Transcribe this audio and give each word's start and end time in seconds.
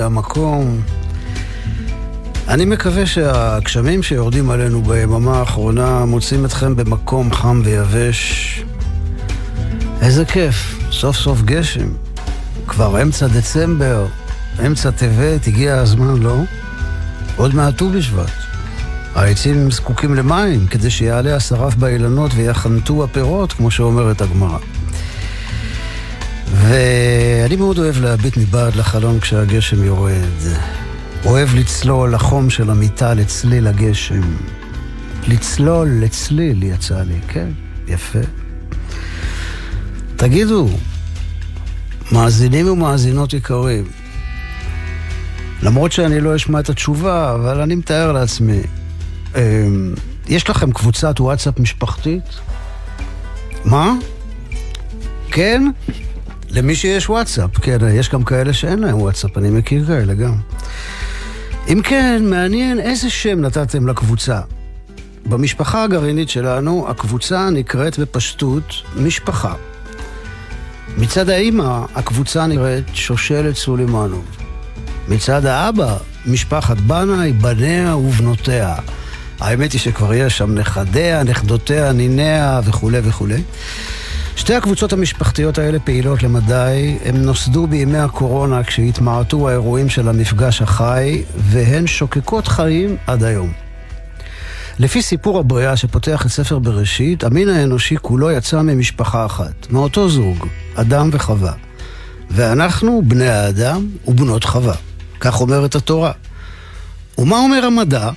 זה 0.00 0.06
המקום. 0.06 0.80
אני 2.48 2.64
מקווה 2.64 3.06
שהגשמים 3.06 4.02
שיורדים 4.02 4.50
עלינו 4.50 4.82
ביממה 4.82 5.38
האחרונה 5.38 6.04
מוצאים 6.04 6.44
אתכם 6.44 6.76
במקום 6.76 7.32
חם 7.32 7.62
ויבש. 7.64 8.64
איזה 10.02 10.24
כיף, 10.24 10.78
סוף 10.90 11.16
סוף 11.16 11.42
גשם. 11.42 11.88
כבר 12.66 13.02
אמצע 13.02 13.26
דצמבר, 13.26 14.06
אמצע 14.66 14.90
טבת, 14.90 15.46
הגיע 15.46 15.76
הזמן, 15.76 16.16
לא? 16.16 16.36
עוד 17.36 17.54
מעט 17.54 17.76
ט"ו 17.76 17.90
בשבט. 17.90 18.32
העצים 19.14 19.70
זקוקים 19.70 20.14
למים 20.14 20.66
כדי 20.66 20.90
שיעלה 20.90 21.36
השרף 21.36 21.74
באילנות 21.74 22.30
ויחנטו 22.34 23.04
הפירות, 23.04 23.52
כמו 23.52 23.70
שאומרת 23.70 24.20
הגמרא. 24.20 24.58
ואני 26.70 27.56
מאוד 27.56 27.78
אוהב 27.78 28.00
להביט 28.00 28.36
מבעד 28.36 28.76
לחלון 28.76 29.20
כשהגשם 29.20 29.84
יורד. 29.84 30.38
אוהב 31.24 31.54
לצלול 31.54 32.14
לחום 32.14 32.50
של 32.50 32.70
המיטה 32.70 33.14
לצליל 33.14 33.66
הגשם. 33.66 34.20
לצלול 35.28 35.88
לצליל 36.00 36.62
יצא 36.62 37.02
לי, 37.02 37.20
כן, 37.28 37.48
יפה. 37.88 38.18
תגידו, 40.16 40.68
מאזינים 42.12 42.68
ומאזינות 42.68 43.32
יקרים, 43.32 43.84
למרות 45.62 45.92
שאני 45.92 46.20
לא 46.20 46.36
אשמע 46.36 46.60
את 46.60 46.70
התשובה, 46.70 47.34
אבל 47.34 47.60
אני 47.60 47.74
מתאר 47.74 48.12
לעצמי, 48.12 48.60
אמ, 49.36 49.94
יש 50.28 50.50
לכם 50.50 50.72
קבוצת 50.72 51.20
וואטסאפ 51.20 51.60
משפחתית? 51.60 52.24
מה? 53.64 53.94
כן? 55.30 55.70
למי 56.50 56.74
שיש 56.74 57.10
וואטסאפ, 57.10 57.58
כן, 57.58 57.78
יש 57.92 58.08
גם 58.08 58.24
כאלה 58.24 58.52
שאין 58.52 58.78
להם 58.78 59.00
וואטסאפ, 59.00 59.38
אני 59.38 59.50
מכיר 59.50 59.86
כאלה 59.86 60.14
גם. 60.14 60.34
אם 61.68 61.82
כן, 61.82 62.22
מעניין 62.24 62.80
איזה 62.80 63.10
שם 63.10 63.40
נתתם 63.40 63.88
לקבוצה. 63.88 64.40
במשפחה 65.26 65.84
הגרעינית 65.84 66.28
שלנו, 66.28 66.86
הקבוצה 66.88 67.50
נקראת 67.50 67.98
בפשטות 67.98 68.74
משפחה. 68.96 69.54
מצד 70.98 71.28
האימא, 71.28 71.84
הקבוצה 71.94 72.46
נקראת 72.46 72.84
שושלת 72.94 73.56
סולימנוב. 73.56 74.24
מצד 75.08 75.46
האבא, 75.46 75.96
משפחת 76.26 76.76
בנאי, 76.76 77.32
בניה 77.32 77.96
ובנותיה. 77.96 78.74
האמת 79.40 79.72
היא 79.72 79.80
שכבר 79.80 80.14
יש 80.14 80.38
שם 80.38 80.54
נכדיה, 80.54 81.22
נכדותיה, 81.22 81.92
ניניה 81.92 82.60
וכולי 82.64 82.98
וכולי. 83.04 83.42
שתי 84.36 84.54
הקבוצות 84.54 84.92
המשפחתיות 84.92 85.58
האלה 85.58 85.78
פעילות 85.78 86.22
למדי, 86.22 86.98
הן 87.04 87.16
נוסדו 87.16 87.66
בימי 87.66 87.98
הקורונה 87.98 88.64
כשהתמעטו 88.64 89.48
האירועים 89.48 89.88
של 89.88 90.08
המפגש 90.08 90.62
החי, 90.62 91.22
והן 91.36 91.86
שוקקות 91.86 92.48
חיים 92.48 92.96
עד 93.06 93.24
היום. 93.24 93.52
לפי 94.78 95.02
סיפור 95.02 95.38
הבריאה 95.38 95.76
שפותח 95.76 96.26
את 96.26 96.30
ספר 96.30 96.58
בראשית, 96.58 97.24
המין 97.24 97.48
האנושי 97.48 97.96
כולו 98.02 98.30
יצא 98.30 98.62
ממשפחה 98.62 99.26
אחת, 99.26 99.66
מאותו 99.70 100.08
זוג, 100.08 100.46
אדם 100.74 101.10
וחווה. 101.12 101.52
ואנחנו 102.30 103.02
בני 103.04 103.28
האדם 103.28 103.86
ובנות 104.06 104.44
חווה. 104.44 104.74
כך 105.20 105.40
אומרת 105.40 105.74
התורה. 105.74 106.12
ומה 107.18 107.38
אומר 107.38 107.64
המדע? 107.64 108.10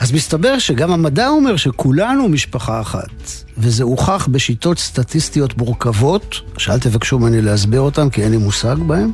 אז 0.00 0.12
מסתבר 0.12 0.58
שגם 0.58 0.92
המדע 0.92 1.28
אומר 1.28 1.56
שכולנו 1.56 2.28
משפחה 2.28 2.80
אחת, 2.80 3.32
וזה 3.58 3.84
הוכח 3.84 4.28
בשיטות 4.30 4.78
סטטיסטיות 4.78 5.58
מורכבות, 5.58 6.40
שאל 6.58 6.78
תבקשו 6.78 7.18
ממני 7.18 7.42
להסביר 7.42 7.80
אותן 7.80 8.10
כי 8.10 8.22
אין 8.22 8.30
לי 8.30 8.36
מושג 8.36 8.76
בהן, 8.86 9.10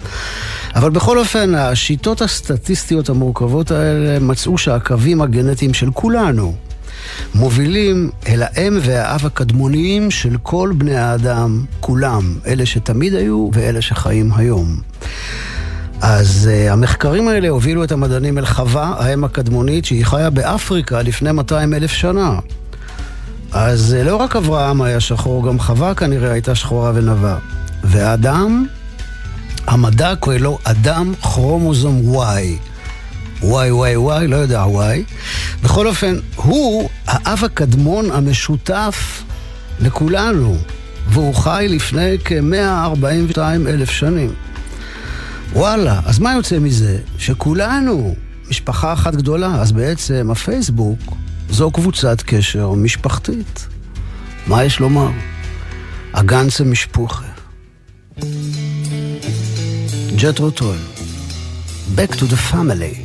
אבל 0.75 0.91
בכל 0.91 1.19
אופן, 1.19 1.55
השיטות 1.55 2.23
הסטטיסטיות 2.23 3.09
המורכבות 3.09 3.71
האלה 3.71 4.21
מצאו 4.21 4.59
שהקווים 4.59 5.23
הגנטיים 5.23 5.75
של 5.75 5.91
כולנו 5.91 6.55
מובילים 7.35 8.11
אל 8.29 8.43
האם 8.43 8.79
והאב 8.83 9.27
הקדמוניים 9.27 10.11
של 10.11 10.37
כל 10.43 10.73
בני 10.77 10.97
האדם, 10.97 11.65
כולם, 11.81 12.35
אלה 12.47 12.67
שתמיד 12.67 13.15
היו 13.15 13.51
ואלה 13.53 13.83
שחיים 13.83 14.33
היום. 14.37 14.81
אז 16.01 16.51
uh, 16.51 16.73
המחקרים 16.73 17.29
האלה 17.29 17.49
הובילו 17.49 17.85
את 17.85 17.93
המדענים 17.93 18.39
אל 18.39 18.47
חווה, 18.47 18.95
האם 18.99 19.25
הקדמונית, 19.25 19.85
שהיא 19.85 20.07
חיה 20.07 20.31
באפריקה 20.31 21.03
לפני 21.03 21.33
200 21.33 21.75
אלף 21.75 21.93
שנה. 21.93 22.39
אז 23.53 23.97
uh, 24.01 24.05
לא 24.05 24.17
רק 24.17 24.37
אברהם 24.37 24.83
היה 24.83 25.01
שחור, 25.01 25.47
גם 25.47 25.59
חווה 25.59 25.95
כנראה 25.95 26.33
הייתה 26.33 26.55
שחורה 26.55 26.93
ונבה. 26.95 27.37
והאדם, 27.85 28.67
המדע 29.67 30.15
קורא 30.21 30.37
לו 30.37 30.59
אדם 30.65 31.13
כרומוזום 31.23 32.17
Y. 32.17 32.75
וואי 33.43 33.71
וואי 33.71 33.97
וואי, 33.97 34.27
לא 34.27 34.37
יודע 34.37 34.61
וואי. 34.67 35.05
בכל 35.63 35.87
אופן, 35.87 36.17
הוא 36.37 36.89
האב 37.07 37.45
הקדמון 37.45 38.11
המשותף 38.11 39.23
לכולנו, 39.81 40.57
והוא 41.09 41.35
חי 41.35 41.67
לפני 41.69 42.17
כ-142 42.25 43.39
אלף 43.67 43.91
שנים. 43.91 44.31
וואלה, 45.55 46.01
אז 46.05 46.19
מה 46.19 46.33
יוצא 46.33 46.59
מזה? 46.59 46.99
שכולנו 47.19 48.15
משפחה 48.51 48.93
אחת 48.93 49.15
גדולה, 49.15 49.61
אז 49.61 49.73
בעצם 49.73 50.29
הפייסבוק 50.31 50.99
זו 51.51 51.71
קבוצת 51.71 52.23
קשר 52.23 52.73
משפחתית. 52.73 53.67
מה 54.47 54.65
יש 54.65 54.81
לומר? 54.81 55.11
הגנצה 56.15 56.65
משפוחה. 56.65 57.27
ג'טרו 60.17 60.51
טול, 60.51 60.77
Back 61.97 62.13
to 62.13 62.25
the 62.25 62.53
family. 62.53 63.04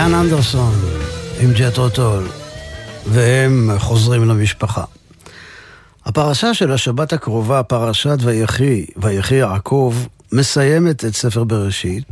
איתן 0.00 0.14
אנדרסון 0.14 0.74
עם 1.40 1.52
ג'טרוטול, 1.52 2.28
והם 3.06 3.70
חוזרים 3.78 4.24
למשפחה. 4.24 4.84
הפרשה 6.04 6.54
של 6.54 6.72
השבת 6.72 7.12
הקרובה, 7.12 7.62
פרשת 7.62 8.16
ויחי, 8.20 8.86
ויחי 8.96 9.34
יעקב, 9.34 9.94
מסיימת 10.32 11.04
את 11.04 11.14
ספר 11.14 11.44
בראשית, 11.44 12.04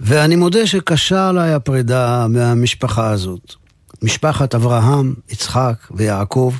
ואני 0.00 0.36
מודה 0.36 0.66
שקשה 0.66 1.28
עליי 1.28 1.52
הפרידה 1.52 2.26
מהמשפחה 2.28 3.10
הזאת. 3.10 3.54
משפחת 4.02 4.54
אברהם, 4.54 5.14
יצחק 5.30 5.74
ויעקב, 5.90 6.54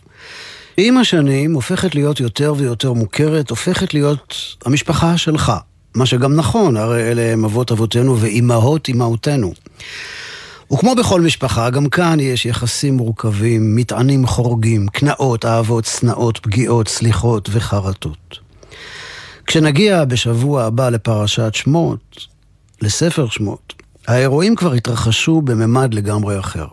עם 0.76 0.98
השנים 0.98 1.54
הופכת 1.54 1.94
להיות 1.94 2.20
יותר 2.20 2.54
ויותר 2.56 2.92
מוכרת, 2.92 3.50
הופכת 3.50 3.94
להיות 3.94 4.56
המשפחה 4.64 5.18
שלך. 5.18 5.52
מה 5.94 6.06
שגם 6.06 6.36
נכון, 6.36 6.76
הרי 6.76 7.02
אלה 7.02 7.22
הם 7.32 7.44
אבות 7.44 7.72
אבותינו 7.72 8.20
ואימהות 8.20 8.88
אימהותינו. 8.88 9.52
וכמו 10.72 10.94
בכל 10.94 11.20
משפחה, 11.20 11.70
גם 11.70 11.88
כאן 11.88 12.20
יש 12.20 12.46
יחסים 12.46 12.94
מורכבים, 12.94 13.76
מטענים 13.76 14.26
חורגים, 14.26 14.88
קנאות, 14.88 15.44
אהבות, 15.44 15.84
שנאות, 15.84 16.38
פגיעות, 16.38 16.88
סליחות 16.88 17.48
וחרטות. 17.52 18.38
כשנגיע 19.46 20.04
בשבוע 20.04 20.64
הבא 20.64 20.88
לפרשת 20.88 21.54
שמות, 21.54 22.26
לספר 22.82 23.28
שמות, 23.28 23.74
האירועים 24.06 24.56
כבר 24.56 24.72
התרחשו 24.72 25.42
בממד 25.42 25.94
לגמרי 25.94 26.38
אחר. 26.38 26.66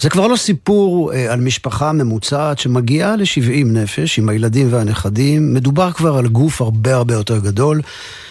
זה 0.00 0.10
כבר 0.10 0.26
לא 0.26 0.36
סיפור 0.36 1.12
אה, 1.12 1.32
על 1.32 1.40
משפחה 1.40 1.92
ממוצעת 1.92 2.58
שמגיעה 2.58 3.16
ל-70 3.16 3.64
נפש 3.64 4.18
עם 4.18 4.28
הילדים 4.28 4.72
והנכדים, 4.72 5.54
מדובר 5.54 5.92
כבר 5.92 6.16
על 6.16 6.26
גוף 6.26 6.60
הרבה 6.60 6.94
הרבה 6.94 7.14
יותר 7.14 7.38
גדול 7.38 7.80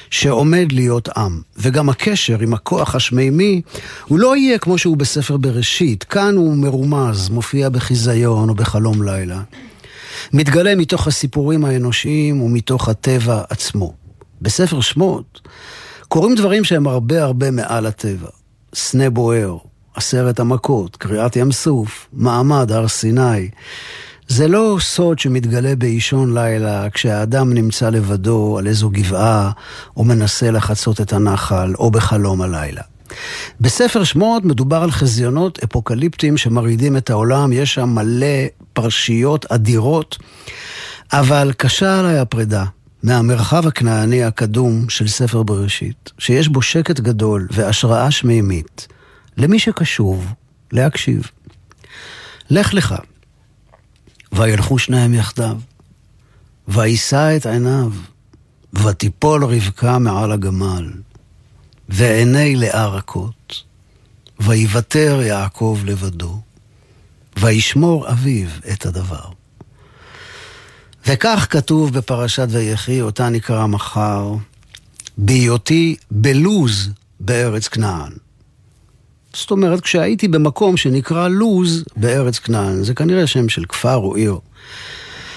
שעומד 0.09 0.71
להיות 0.71 1.09
עם. 1.17 1.41
וגם 1.57 1.89
הקשר 1.89 2.39
עם 2.39 2.53
הכוח 2.53 2.95
השמימי 2.95 3.61
הוא 4.05 4.19
לא 4.19 4.37
יהיה 4.37 4.57
כמו 4.57 4.77
שהוא 4.77 4.97
בספר 4.97 5.37
בראשית, 5.37 6.03
כאן 6.03 6.35
הוא 6.35 6.57
מרומז, 6.57 7.29
מופיע 7.29 7.69
בחיזיון 7.69 8.49
או 8.49 8.55
בחלום 8.55 9.03
לילה. 9.03 9.41
מתגלה 10.33 10.75
מתוך 10.75 11.07
הסיפורים 11.07 11.65
האנושיים 11.65 12.41
ומתוך 12.41 12.89
הטבע 12.89 13.41
עצמו. 13.49 13.93
בספר 14.41 14.81
שמות 14.81 15.41
קורים 16.07 16.35
דברים 16.35 16.63
שהם 16.63 16.87
הרבה 16.87 17.23
הרבה 17.23 17.51
מעל 17.51 17.85
הטבע. 17.85 18.27
סנה 18.73 19.09
בוער, 19.09 19.57
עשרת 19.95 20.39
המכות, 20.39 20.95
קריעת 20.95 21.35
ים 21.35 21.51
סוף, 21.51 22.07
מעמד 22.13 22.71
הר 22.71 22.87
סיני. 22.87 23.49
זה 24.27 24.47
לא 24.47 24.77
סוד 24.79 25.19
שמתגלה 25.19 25.75
באישון 25.75 26.37
לילה 26.37 26.89
כשהאדם 26.89 27.53
נמצא 27.53 27.89
לבדו 27.89 28.57
על 28.59 28.67
איזו 28.67 28.89
גבעה 28.89 29.51
או 29.97 30.03
מנסה 30.03 30.51
לחצות 30.51 31.01
את 31.01 31.13
הנחל 31.13 31.73
או 31.79 31.91
בחלום 31.91 32.41
הלילה. 32.41 32.81
בספר 33.61 34.03
שמות 34.03 34.45
מדובר 34.45 34.83
על 34.83 34.91
חזיונות 34.91 35.63
אפוקליפטיים 35.63 36.37
שמרעידים 36.37 36.97
את 36.97 37.09
העולם, 37.09 37.53
יש 37.53 37.73
שם 37.73 37.89
מלא 37.89 38.45
פרשיות 38.73 39.45
אדירות, 39.51 40.17
אבל 41.13 41.51
קשה 41.57 41.99
עליי 41.99 42.17
הפרידה 42.17 42.65
מהמרחב 43.03 43.67
הכנעני 43.67 44.23
הקדום 44.23 44.89
של 44.89 45.07
ספר 45.07 45.43
בראשית, 45.43 46.11
שיש 46.17 46.47
בו 46.47 46.61
שקט 46.61 46.99
גדול 46.99 47.47
והשראה 47.51 48.11
שמימית. 48.11 48.87
למי 49.37 49.59
שקשוב 49.59 50.33
להקשיב. 50.71 51.31
לך 52.49 52.73
לך. 52.73 52.95
וילכו 54.31 54.79
שניהם 54.79 55.13
יחדיו. 55.13 55.57
וישא 56.67 57.37
את 57.37 57.45
עיניו, 57.45 57.91
ותיפול 58.73 59.45
רבקה 59.45 59.99
מעל 59.99 60.31
הגמל, 60.31 60.91
ועיני 61.89 62.55
לאה 62.55 62.87
רכות, 62.87 63.63
ויוותר 64.39 65.21
יעקב 65.21 65.79
לבדו, 65.85 66.41
וישמור 67.39 68.09
אביו 68.09 68.47
את 68.73 68.85
הדבר. 68.85 69.29
וכך 71.07 71.47
כתוב 71.49 71.93
בפרשת 71.93 72.47
ויחי, 72.49 73.01
אותה 73.01 73.29
נקרא 73.29 73.67
מחר, 73.67 74.33
בהיותי 75.17 75.95
בלוז 76.11 76.89
בארץ 77.19 77.67
כנען. 77.67 78.11
זאת 79.35 79.51
אומרת, 79.51 79.81
כשהייתי 79.81 80.27
במקום 80.27 80.77
שנקרא 80.77 81.27
לוז 81.27 81.85
בארץ 81.97 82.39
כנען, 82.39 82.83
זה 82.83 82.93
כנראה 82.93 83.27
שם 83.27 83.49
של 83.49 83.65
כפר 83.65 83.95
או 83.95 84.15
עיר. 84.15 84.39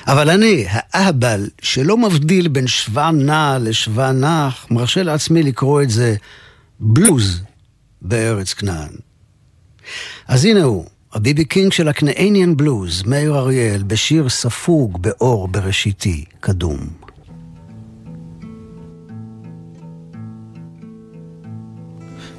אבל 0.07 0.31
אני, 0.31 0.65
האהבל, 0.69 1.49
שלא 1.63 1.97
מבדיל 1.97 2.49
בין 2.49 2.67
שווה 2.67 3.11
נע 3.11 3.59
לשווה 3.61 4.13
נח, 4.13 4.67
מרשה 4.71 5.03
לעצמי 5.03 5.43
לקרוא 5.43 5.83
את 5.83 5.91
זה 5.91 6.17
בלוז 6.81 7.41
בארץ 8.03 8.53
כנען. 8.53 8.93
אז 10.29 10.45
הנה 10.45 10.63
הוא, 10.63 10.85
הביבי 11.13 11.45
קינג 11.45 11.73
של 11.73 11.89
הכנעניאן 11.89 12.57
בלוז, 12.57 13.03
מאיר 13.07 13.39
אריאל, 13.39 13.83
בשיר 13.83 14.29
ספוג 14.29 15.03
באור 15.03 15.49
בראשיתי 15.49 16.25
קדום. 16.41 16.79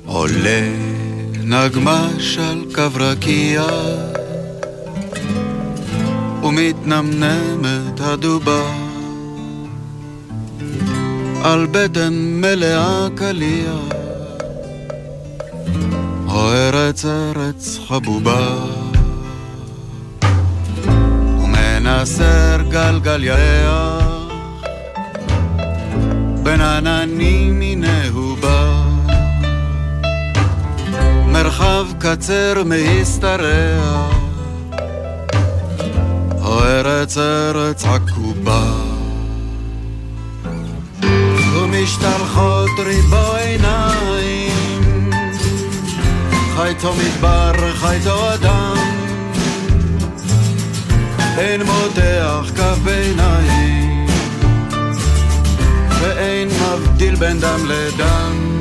עולה 0.05 0.61
נגמש 1.49 2.37
על 2.37 2.65
קו 2.75 2.99
רקיע 2.99 3.65
ומתנמנמת 6.43 7.99
הדובה. 7.99 8.61
על 11.43 11.67
בטן 11.71 12.13
מלאה 12.13 13.07
קליע 13.15 13.73
או 16.27 16.51
ארץ 16.51 17.05
חבובה. 17.87 18.47
ומנסר 21.43 22.61
גלגל 22.69 23.23
ירח 23.23 24.03
בין 26.43 26.61
עננים 26.61 27.59
מינהו 27.59 28.35
בא 28.35 28.88
מרחב 31.31 31.85
קצר 31.99 32.63
מהשתרע, 32.65 34.09
או 36.41 36.63
ארץ 36.63 37.17
ארץ 37.17 37.85
עקובה. 37.85 38.63
ומשתלחות 41.53 42.69
ריבו 42.85 43.33
עיניים, 43.35 45.11
חייתו 46.55 46.93
מדבר, 46.93 47.51
חייתו 47.75 48.33
אדם, 48.33 48.77
אין 51.37 51.61
מותח 51.63 52.51
כף 52.55 52.77
ביניים, 52.83 54.07
ואין 56.01 56.47
מבדיל 56.47 57.15
בין 57.15 57.39
דם 57.39 57.59
לדם. 57.67 58.58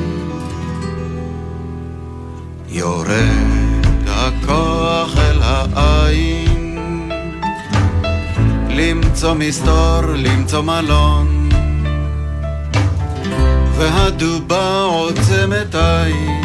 יורד 2.79 3.87
הכוח 4.07 5.19
אל 5.19 5.39
העין. 5.43 7.11
למצוא 8.71 9.35
מסתור, 9.35 10.01
למצוא 10.17 10.63
מלון. 10.63 11.49
והדובה 13.77 14.83
עוצמת 14.83 15.75
עין. 15.75 16.43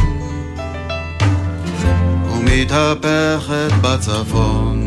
ומתהפכת 2.27 3.71
בצפון 3.81 4.82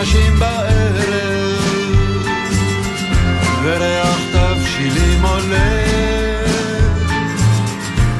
נשים 0.00 0.38
בערב 0.38 1.62
וריח 3.62 4.20
תבשילים 4.32 5.24
עולה. 5.24 5.82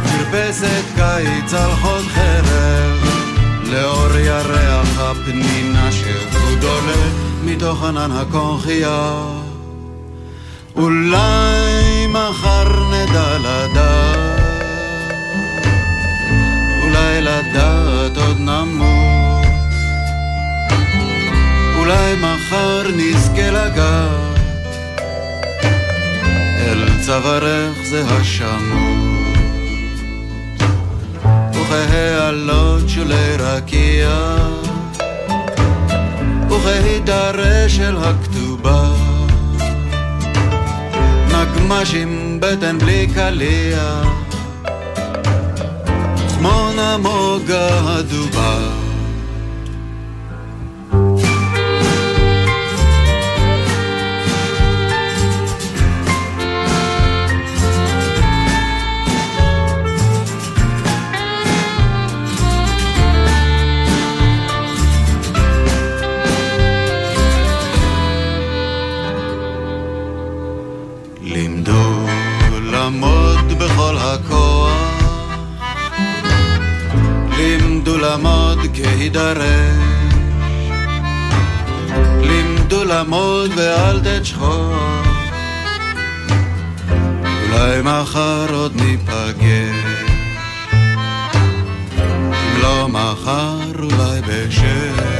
מרפסת 0.05 0.85
קיץ 0.97 1.55
על 1.55 1.71
חוד 1.71 2.05
חרב 2.14 3.05
לאור 3.64 4.17
ירח 4.17 4.99
הפנינה 4.99 5.93
שהוא 5.93 6.59
דולה 6.61 7.09
מתוך 7.45 7.85
ענן 7.85 8.11
הקונכייה. 8.12 9.23
אולי 10.76 12.07
מחר 12.09 12.91
נדע 12.91 13.38
לדעת 13.38 14.41
אולי 16.83 17.21
לדעת 17.21 18.17
עוד 18.17 18.38
נמות 18.38 19.01
אולי 21.82 22.14
מחר 22.14 22.82
נזכה 22.96 23.50
לגעת 23.50 24.38
אל 26.58 26.88
צווארך 27.06 27.76
זה 27.90 28.04
השמות. 28.06 29.36
וכהעלות 31.52 32.88
שולי 32.88 33.36
רקיע 33.38 34.36
וכהידרש 36.50 37.80
אל 37.80 37.96
הכתובה. 37.96 38.92
נגמש 41.28 41.94
עם 41.94 42.38
בטן 42.40 42.78
בלי 42.78 43.06
קליע 43.14 44.02
כמו 46.38 46.70
נמוגה 46.76 47.68
הדובה 47.84 48.81
לעמוד 78.12 78.59
כהידרש. 78.75 79.47
לימדו 82.21 82.85
לעמוד 82.85 83.50
ואל 83.57 84.00
תשחור. 84.04 84.75
אולי 87.23 87.83
מחר 87.85 88.54
עוד 88.54 88.73
ניפגש. 88.76 90.02
אם 92.33 92.62
לא 92.62 92.88
מחר 92.88 93.59
אולי 93.78 94.21
בשש. 94.28 95.12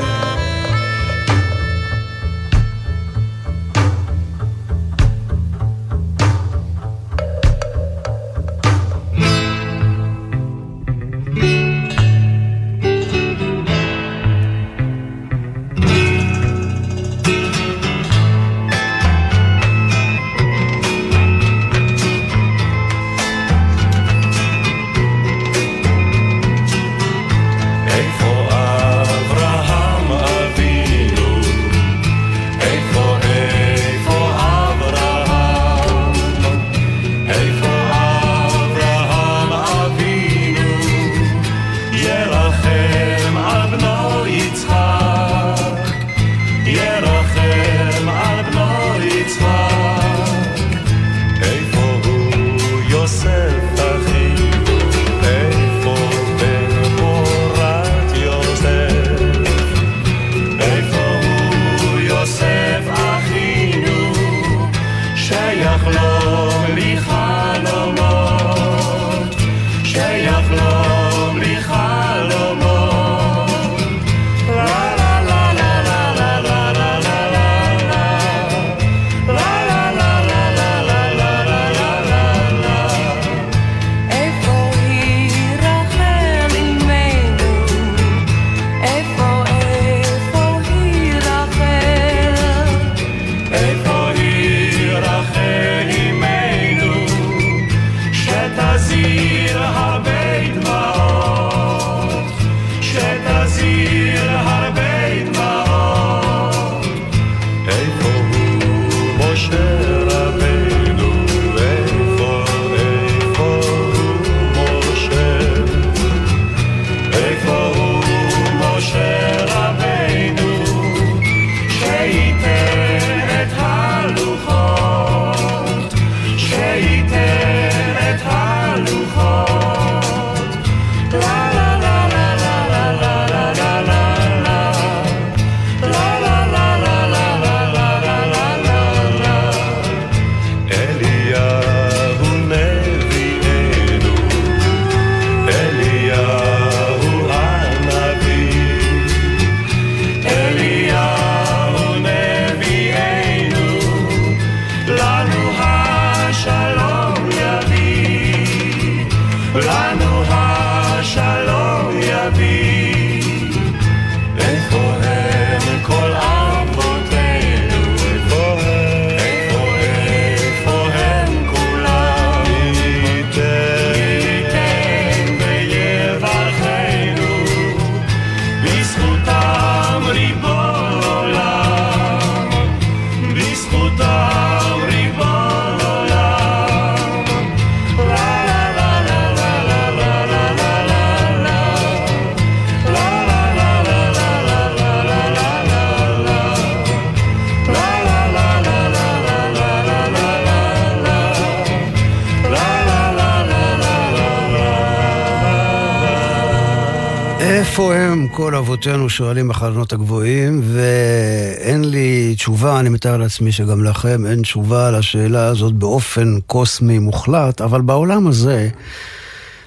כל 208.83 208.89
אבותינו 208.89 209.11
שואלים 209.11 209.49
בחלונות 209.49 209.93
הגבוהים, 209.93 210.61
ואין 210.65 211.85
לי 211.85 212.35
תשובה, 212.35 212.81
אני 212.81 212.89
מתאר 212.89 213.17
לעצמי 213.17 213.53
שגם 213.53 213.85
לכם 213.85 214.27
אין 214.27 214.43
תשובה 214.43 214.91
לשאלה 214.91 215.47
הזאת 215.47 215.73
באופן 215.75 216.41
קוסמי 216.47 216.99
מוחלט, 216.99 217.61
אבל 217.61 217.81
בעולם 217.81 218.27
הזה, 218.27 218.69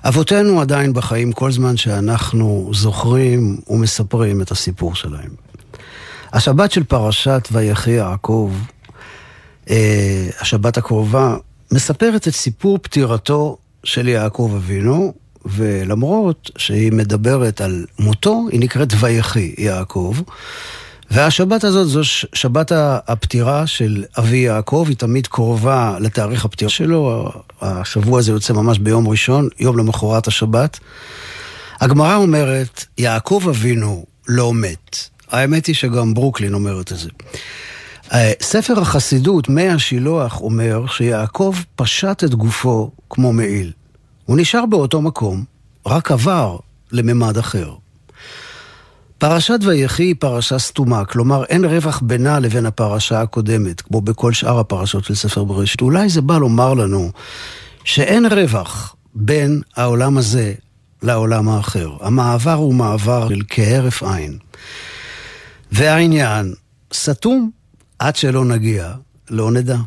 אבותינו 0.03 0.61
עדיין 0.61 0.93
בחיים 0.93 1.31
כל 1.31 1.51
זמן 1.51 1.77
שאנחנו 1.77 2.69
זוכרים 2.73 3.57
ומספרים 3.67 4.41
את 4.41 4.51
הסיפור 4.51 4.95
שלהם. 4.95 5.31
השבת 6.33 6.71
של 6.71 6.83
פרשת 6.83 7.47
ויחי 7.51 7.91
יעקב, 7.91 8.51
אה, 9.69 10.29
השבת 10.39 10.77
הקרובה, 10.77 11.35
מספרת 11.71 12.27
את 12.27 12.33
סיפור 12.33 12.77
פטירתו 12.81 13.57
של 13.83 14.07
יעקב 14.07 14.51
אבינו, 14.55 15.13
ולמרות 15.45 16.51
שהיא 16.57 16.91
מדברת 16.91 17.61
על 17.61 17.85
מותו, 17.99 18.45
היא 18.51 18.59
נקראת 18.59 18.93
ויחי 18.99 19.55
יעקב. 19.57 20.15
והשבת 21.11 21.63
הזאת 21.63 21.87
זו 21.87 22.03
שבת 22.33 22.71
הפטירה 23.07 23.67
של 23.67 24.03
אבי 24.19 24.37
יעקב, 24.37 24.85
היא 24.87 24.97
תמיד 24.97 25.27
קרובה 25.27 25.97
לתאריך 25.99 26.45
הפטירה 26.45 26.69
שלו, 26.69 27.31
השבוע 27.61 28.19
הזה 28.19 28.31
יוצא 28.31 28.53
ממש 28.53 28.79
ביום 28.79 29.07
ראשון, 29.07 29.49
יום 29.59 29.77
למחרת 29.77 30.27
השבת. 30.27 30.79
הגמרא 31.81 32.15
אומרת, 32.15 32.85
יעקב 32.97 33.45
אבינו 33.49 34.05
לא 34.27 34.53
מת. 34.53 34.97
האמת 35.31 35.65
היא 35.65 35.75
שגם 35.75 36.13
ברוקלין 36.13 36.53
אומרת 36.53 36.91
את 36.91 36.97
זה. 36.97 37.09
אה, 38.13 38.31
ספר 38.41 38.79
החסידות, 38.79 39.49
מי 39.49 39.69
השילוח, 39.69 40.41
אומר 40.41 40.87
שיעקב 40.87 41.55
פשט 41.75 42.23
את 42.23 42.35
גופו 42.35 42.91
כמו 43.09 43.33
מעיל. 43.33 43.71
הוא 44.25 44.37
נשאר 44.37 44.65
באותו 44.65 45.01
מקום, 45.01 45.43
רק 45.85 46.11
עבר 46.11 46.57
לממד 46.91 47.37
אחר. 47.37 47.73
פרשת 49.17 49.59
ויחי 49.61 50.03
היא 50.03 50.15
פרשה 50.19 50.59
סתומה, 50.59 51.05
כלומר 51.05 51.43
אין 51.43 51.65
רווח 51.65 52.01
בינה 52.03 52.39
לבין 52.39 52.65
הפרשה 52.65 53.21
הקודמת, 53.21 53.81
כמו 53.81 54.01
בכל 54.01 54.33
שאר 54.33 54.59
הפרשות 54.59 55.05
של 55.05 55.15
ספר 55.15 55.43
בראשית. 55.43 55.81
אולי 55.81 56.09
זה 56.09 56.21
בא 56.21 56.37
לומר 56.37 56.73
לנו 56.73 57.11
שאין 57.83 58.25
רווח 58.25 58.95
בין 59.15 59.61
העולם 59.75 60.17
הזה 60.17 60.53
לעולם 61.03 61.49
האחר. 61.49 61.91
המעבר 62.01 62.53
הוא 62.53 62.75
מעבר 62.75 63.29
של 63.29 63.41
כהרף 63.49 64.03
עין. 64.03 64.37
והעניין 65.71 66.53
סתום 66.93 67.49
עד 67.99 68.15
שלא 68.15 68.45
נגיע, 68.45 68.93
לא 69.29 69.51
נדע. 69.51 69.77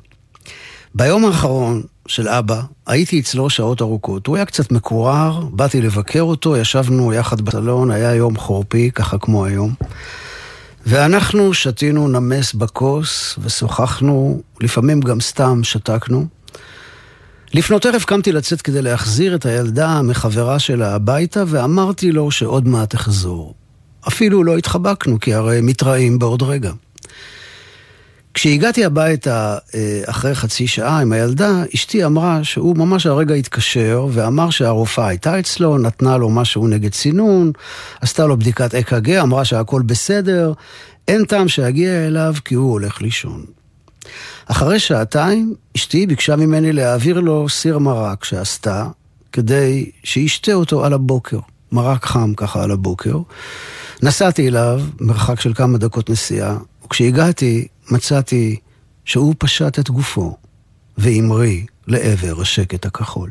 ביום 0.94 1.24
האחרון 1.24 1.82
של 2.08 2.28
אבא, 2.28 2.60
הייתי 2.86 3.20
אצלו 3.20 3.50
שעות 3.50 3.82
ארוכות. 3.82 4.26
הוא 4.26 4.36
היה 4.36 4.44
קצת 4.44 4.72
מקורר, 4.72 5.40
באתי 5.52 5.80
לבקר 5.80 6.22
אותו, 6.22 6.56
ישבנו 6.56 7.12
יחד 7.12 7.40
בסלון, 7.40 7.90
היה 7.90 8.14
יום 8.14 8.36
חורפי, 8.36 8.90
ככה 8.94 9.18
כמו 9.18 9.44
היום. 9.44 9.74
ואנחנו 10.86 11.54
שתינו 11.54 12.08
נמס 12.08 12.54
בכוס 12.54 13.38
ושוחחנו, 13.42 14.42
לפעמים 14.60 15.00
גם 15.00 15.20
סתם 15.20 15.60
שתקנו. 15.64 16.26
לפנות 17.54 17.86
ערב 17.86 18.02
קמתי 18.02 18.32
לצאת 18.32 18.62
כדי 18.62 18.82
להחזיר 18.82 19.34
את 19.34 19.46
הילדה 19.46 20.02
מחברה 20.02 20.58
שלה 20.58 20.94
הביתה, 20.94 21.44
ואמרתי 21.46 22.12
לו 22.12 22.30
שעוד 22.30 22.68
מעט 22.68 22.94
אחזור. 22.94 23.54
אפילו 24.08 24.44
לא 24.44 24.56
התחבקנו, 24.56 25.20
כי 25.20 25.34
הרי 25.34 25.60
מתראים 25.60 26.18
בעוד 26.18 26.42
רגע. 26.42 26.72
כשהגעתי 28.34 28.84
הביתה 28.84 29.58
אה, 29.74 30.02
אחרי 30.06 30.34
חצי 30.34 30.66
שעה 30.66 31.00
עם 31.00 31.12
הילדה, 31.12 31.62
אשתי 31.74 32.04
אמרה 32.04 32.44
שהוא 32.44 32.76
ממש 32.76 33.06
הרגע 33.06 33.34
התקשר 33.34 34.06
ואמר 34.12 34.50
שהרופאה 34.50 35.08
הייתה 35.08 35.38
אצלו, 35.38 35.78
נתנה 35.78 36.16
לו 36.16 36.28
משהו 36.28 36.68
נגד 36.68 36.92
צינון, 36.92 37.52
עשתה 38.00 38.26
לו 38.26 38.36
בדיקת 38.36 38.74
אק"ג, 38.74 39.10
אמרה 39.10 39.44
שהכל 39.44 39.82
בסדר, 39.82 40.52
אין 41.08 41.24
טעם 41.24 41.48
שיגיע 41.48 42.06
אליו 42.06 42.34
כי 42.44 42.54
הוא 42.54 42.72
הולך 42.72 43.02
לישון. 43.02 43.44
אחרי 44.46 44.78
שעתיים, 44.78 45.54
אשתי 45.76 46.06
ביקשה 46.06 46.36
ממני 46.36 46.72
להעביר 46.72 47.20
לו 47.20 47.48
סיר 47.48 47.78
מרק 47.78 48.24
שעשתה, 48.24 48.86
כדי 49.32 49.90
שישתה 50.04 50.52
אותו 50.52 50.84
על 50.84 50.92
הבוקר. 50.92 51.38
מרק 51.72 52.04
חם 52.04 52.34
ככה 52.36 52.62
על 52.62 52.70
הבוקר. 52.70 53.18
נסעתי 54.02 54.48
אליו, 54.48 54.80
מרחק 55.00 55.40
של 55.40 55.54
כמה 55.54 55.78
דקות 55.78 56.10
נסיעה, 56.10 56.56
וכשהגעתי, 56.84 57.68
מצאתי 57.90 58.56
שהוא 59.04 59.34
פשט 59.38 59.78
את 59.78 59.90
גופו 59.90 60.36
והמריא 60.98 61.62
לעבר 61.86 62.40
השקט 62.40 62.86
הכחול. 62.86 63.30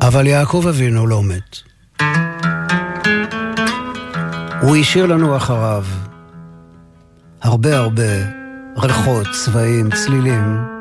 אבל 0.00 0.26
יעקב 0.26 0.64
אבינו 0.68 1.06
לא 1.06 1.22
מת. 1.22 1.56
הוא 4.60 4.76
השאיר 4.76 5.06
לנו 5.06 5.36
אחריו 5.36 5.84
הרבה 7.42 7.76
הרבה 7.76 8.38
ריחות, 8.76 9.26
צבעים, 9.44 9.90
צלילים. 9.90 10.77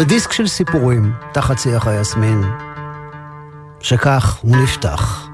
ודיסק 0.00 0.32
של 0.32 0.46
סיפורים 0.46 1.12
תחת 1.32 1.58
שיח 1.58 1.86
היסמין, 1.86 2.42
שכך 3.80 4.38
הוא 4.42 4.56
נפתח. 4.56 5.28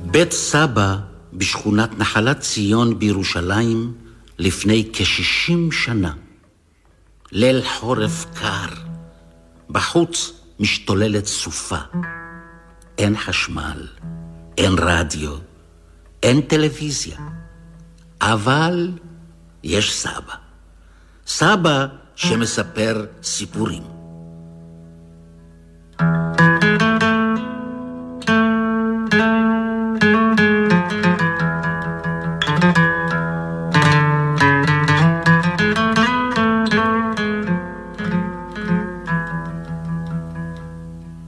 בית 0.00 0.32
סבא 0.32 0.96
בשכונת 1.32 1.98
נחלת 1.98 2.40
ציון 2.40 2.98
בירושלים 2.98 3.92
לפני 4.38 4.88
כשישים 4.92 5.72
שנה. 5.72 6.12
ליל 7.32 7.62
חורף 7.64 8.26
קר, 8.34 8.74
בחוץ 9.70 10.32
משתוללת 10.60 11.26
סופה. 11.26 11.80
אין 12.98 13.16
חשמל, 13.16 13.86
אין 14.60 14.72
רדיו, 14.78 15.30
אין 16.22 16.40
טלוויזיה, 16.40 17.18
אבל 18.20 18.92
יש 19.64 19.94
סבא. 19.94 20.34
סבא 21.26 21.86
שמספר 22.16 23.06
סיפורים. 23.22 23.82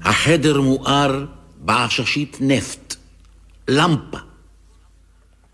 החדר 0.04 0.60
מואר 0.60 1.24
בעששית 1.60 2.36
נפט, 2.40 2.81
למפה. 3.68 4.18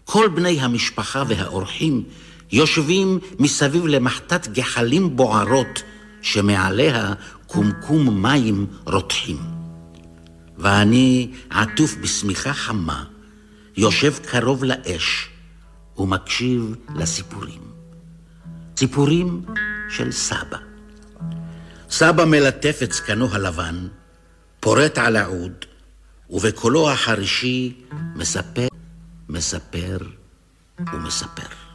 כל 0.05 0.29
בני 0.29 0.61
המשפחה 0.61 1.23
והאורחים 1.29 2.05
יושבים 2.53 3.19
מסביב 3.39 3.87
למחטת 3.87 4.47
גחלים 4.47 5.17
בוערות 5.17 5.83
שמעליה 6.23 7.13
קומקום 7.47 8.23
מים 8.23 8.67
רותחים. 8.87 9.39
ואני 10.59 11.31
עטוף 11.51 11.95
בשמיכה 11.95 12.53
חמה, 12.53 13.05
יושב 13.77 14.15
קרוב 14.27 14.65
לאש 14.65 15.29
ומקשיב 15.99 16.75
לסיפורים. 16.95 17.61
סיפורים 18.77 19.43
של 19.89 20.13
סבא. 20.13 20.59
סבא 21.91 22.25
מלטף 22.25 22.81
את 22.83 22.93
זקנו 22.93 23.29
הלבן, 23.33 23.89
פורט 24.61 24.99
על 24.99 25.17
העוד, 25.17 25.65
ובקולו 26.31 26.91
החרישי 26.91 27.75
מספר, 28.17 28.69
מספר 29.29 29.99
ומספר. 30.93 31.68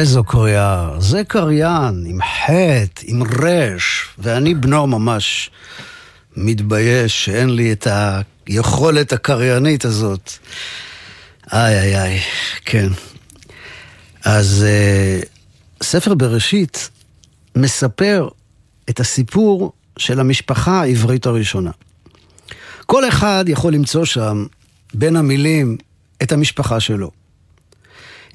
איזו 0.00 0.24
קריאה. 0.24 0.90
זה 0.98 1.24
קריין 1.24 2.04
עם 2.06 2.18
חטא, 2.22 3.02
עם 3.04 3.22
רש, 3.22 4.08
ואני 4.18 4.54
בנו 4.54 4.86
ממש 4.86 5.50
מתבייש 6.36 7.24
שאין 7.24 7.50
לי 7.50 7.72
את 7.72 7.86
היכולת 8.46 9.12
הקריינית 9.12 9.84
הזאת. 9.84 10.32
איי 11.52 11.78
איי 11.78 12.02
איי, 12.02 12.20
כן. 12.64 12.88
אז 14.24 14.66
uh, 14.66 15.26
ספר 15.82 16.14
בראשית 16.14 16.90
מספר 17.56 18.28
את 18.90 19.00
הסיפור 19.00 19.72
של 19.96 20.20
המשפחה 20.20 20.80
העברית 20.80 21.26
הראשונה. 21.26 21.70
כל 22.86 23.08
אחד 23.08 23.44
יכול 23.48 23.72
למצוא 23.72 24.04
שם 24.04 24.46
בין 24.94 25.16
המילים 25.16 25.76
את 26.22 26.32
המשפחה 26.32 26.80
שלו. 26.80 27.19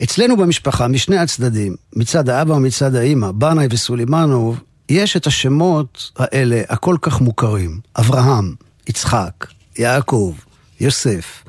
אצלנו 0.03 0.37
במשפחה, 0.37 0.87
משני 0.87 1.17
הצדדים, 1.17 1.75
מצד 1.95 2.29
האבא 2.29 2.53
ומצד 2.53 2.95
האימא, 2.95 3.31
בנאי 3.31 3.67
וסולימנוב, 3.69 4.59
יש 4.89 5.17
את 5.17 5.27
השמות 5.27 6.11
האלה 6.17 6.61
הכל 6.69 6.95
כך 7.01 7.21
מוכרים. 7.21 7.79
אברהם, 7.99 8.55
יצחק, 8.89 9.47
יעקב, 9.77 10.33
יוסף, 10.79 11.43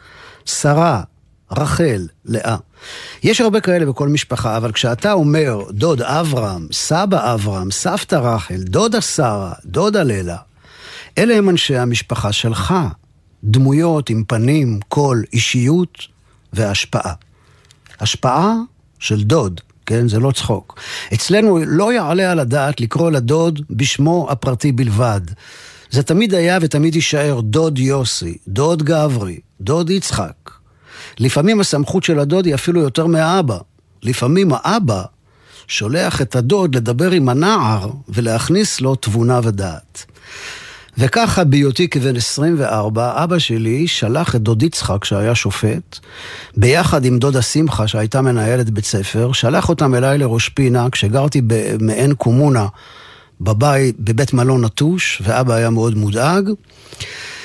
שרה, 0.44 1.02
רחל, 1.50 2.06
לאה. 2.24 2.56
יש 3.22 3.40
הרבה 3.40 3.60
כאלה 3.60 3.86
בכל 3.86 4.08
משפחה, 4.08 4.56
אבל 4.56 4.72
כשאתה 4.72 5.12
אומר 5.12 5.62
דוד 5.70 6.02
אברהם, 6.02 6.66
סבא 6.72 7.34
אברהם, 7.34 7.70
סבתא 7.70 8.14
רחל, 8.14 8.56
דודה 8.58 9.00
שרה, 9.00 9.52
דודה 9.64 10.02
ללה, 10.02 10.36
אלה 11.18 11.34
הם 11.34 11.48
אנשי 11.48 11.76
המשפחה 11.76 12.32
שלך. 12.32 12.74
דמויות 13.44 14.10
עם 14.10 14.24
פנים, 14.28 14.80
קול, 14.88 15.24
אישיות 15.32 15.98
והשפעה. 16.52 17.12
השפעה 18.00 18.54
של 18.98 19.22
דוד, 19.22 19.60
כן? 19.86 20.08
זה 20.08 20.18
לא 20.18 20.30
צחוק. 20.30 20.80
אצלנו 21.14 21.58
לא 21.66 21.92
יעלה 21.92 22.30
על 22.32 22.38
הדעת 22.40 22.80
לקרוא 22.80 23.10
לדוד 23.10 23.60
בשמו 23.70 24.26
הפרטי 24.30 24.72
בלבד. 24.72 25.20
זה 25.90 26.02
תמיד 26.02 26.34
היה 26.34 26.58
ותמיד 26.60 26.94
יישאר 26.94 27.40
דוד 27.40 27.78
יוסי, 27.78 28.38
דוד 28.48 28.82
גברי, 28.82 29.38
דוד 29.60 29.90
יצחק. 29.90 30.50
לפעמים 31.18 31.60
הסמכות 31.60 32.04
של 32.04 32.18
הדוד 32.18 32.46
היא 32.46 32.54
אפילו 32.54 32.80
יותר 32.80 33.06
מהאבא. 33.06 33.58
לפעמים 34.02 34.50
האבא 34.52 35.02
שולח 35.68 36.22
את 36.22 36.36
הדוד 36.36 36.76
לדבר 36.76 37.10
עם 37.10 37.28
הנער 37.28 37.90
ולהכניס 38.08 38.80
לו 38.80 38.94
תבונה 38.94 39.40
ודעת. 39.42 40.04
וככה 40.98 41.44
בהיותי 41.44 41.88
כבן 41.88 42.16
24, 42.16 43.24
אבא 43.24 43.38
שלי 43.38 43.88
שלח 43.88 44.36
את 44.36 44.42
דוד 44.42 44.62
יצחק, 44.62 45.04
שהיה 45.04 45.34
שופט, 45.34 45.98
ביחד 46.56 47.04
עם 47.04 47.18
דודה 47.18 47.42
שמחה, 47.42 47.86
שהייתה 47.86 48.22
מנהלת 48.22 48.70
בית 48.70 48.84
ספר, 48.84 49.32
שלח 49.32 49.68
אותם 49.68 49.94
אליי 49.94 50.18
לראש 50.18 50.48
פינה, 50.48 50.90
כשגרתי 50.90 51.40
במעין 51.46 52.14
קומונה 52.14 52.66
בבית, 53.40 53.96
בבית 54.00 54.32
מלון 54.32 54.64
נטוש, 54.64 55.22
ואבא 55.24 55.54
היה 55.54 55.70
מאוד 55.70 55.96
מודאג. 55.96 56.50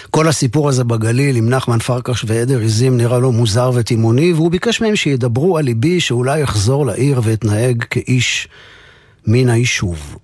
כל 0.10 0.28
הסיפור 0.28 0.70
הזה 0.70 0.84
בגליל 0.84 1.36
עם 1.36 1.50
נחמן 1.50 1.80
פרקש 1.80 2.26
ועדר 2.28 2.62
עזים 2.62 2.98
נראה 2.98 3.20
לו 3.20 3.32
מוזר 3.32 3.72
ותימוני, 3.74 4.34
והוא 4.34 4.52
ביקש 4.52 4.82
מהם 4.82 4.96
שידברו 4.96 5.58
על 5.58 5.66
ליבי 5.66 6.00
שאולי 6.00 6.44
אחזור 6.44 6.86
לעיר 6.86 7.22
ואתנהג 7.24 7.84
כאיש 7.84 8.48
מן 9.28 9.50
היישוב. 9.50 10.18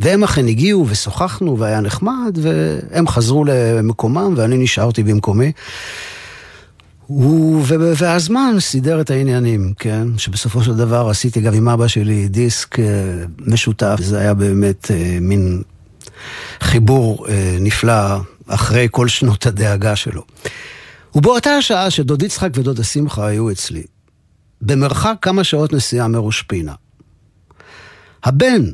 והם 0.00 0.24
אכן 0.24 0.48
הגיעו 0.48 0.86
ושוחחנו 0.88 1.58
והיה 1.58 1.80
נחמד, 1.80 2.38
והם 2.42 3.08
חזרו 3.08 3.44
למקומם 3.44 4.34
ואני 4.36 4.58
נשארתי 4.58 5.02
במקומי. 5.02 5.52
והזמן 7.96 8.54
סידר 8.58 9.00
את 9.00 9.10
העניינים, 9.10 9.72
כן? 9.78 10.08
שבסופו 10.18 10.64
של 10.64 10.76
דבר 10.76 11.08
עשיתי 11.10 11.40
גם 11.40 11.54
עם 11.54 11.68
אבא 11.68 11.88
שלי 11.88 12.28
דיסק 12.28 12.78
אה, 12.78 12.84
משותף, 13.38 13.96
זה 14.00 14.18
היה 14.18 14.34
באמת 14.34 14.90
אה, 14.90 15.18
מין 15.20 15.62
חיבור 16.60 17.28
אה, 17.28 17.56
נפלא 17.60 18.16
אחרי 18.46 18.88
כל 18.90 19.08
שנות 19.08 19.46
הדאגה 19.46 19.96
שלו. 19.96 20.22
ובאותה 21.14 21.50
השעה 21.50 21.90
שדוד 21.90 22.22
יצחק 22.22 22.48
ודודה 22.54 22.84
שמחה 22.84 23.26
היו 23.26 23.50
אצלי, 23.50 23.82
במרחק 24.62 25.16
כמה 25.22 25.44
שעות 25.44 25.72
נסיעה 25.72 26.08
מראש 26.08 26.42
פינה. 26.42 26.74
הבן 28.24 28.64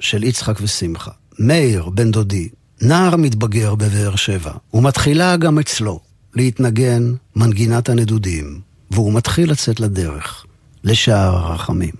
של 0.00 0.24
יצחק 0.24 0.58
ושמחה, 0.62 1.10
מאיר, 1.38 1.88
בן 1.88 2.10
דודי, 2.10 2.48
נער 2.82 3.16
מתבגר 3.16 3.74
בבאר 3.74 4.16
שבע, 4.16 4.52
ומתחילה 4.74 5.36
גם 5.36 5.58
אצלו 5.58 6.00
להתנגן 6.34 7.12
מנגינת 7.36 7.88
הנדודים, 7.88 8.60
והוא 8.90 9.12
מתחיל 9.12 9.50
לצאת 9.50 9.80
לדרך, 9.80 10.44
לשער 10.84 11.36
הרחמים. 11.36 11.94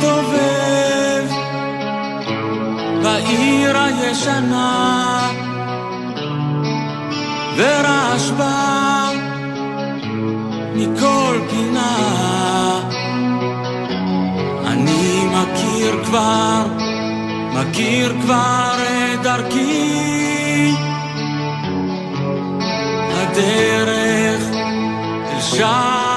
מסתובב 0.00 1.30
בעיר 3.02 3.78
הישנה 3.78 5.30
ורעש 7.56 8.30
בא 8.30 9.10
מכל 10.74 11.38
פינה. 11.50 11.96
אני 14.66 15.26
מכיר 15.26 16.04
כבר, 16.04 16.64
מכיר 17.54 18.14
כבר 18.22 18.72
את 19.14 19.22
דרכי. 19.22 20.74
הדרך 23.12 24.42
אל 25.32 25.40
שער 25.40 26.09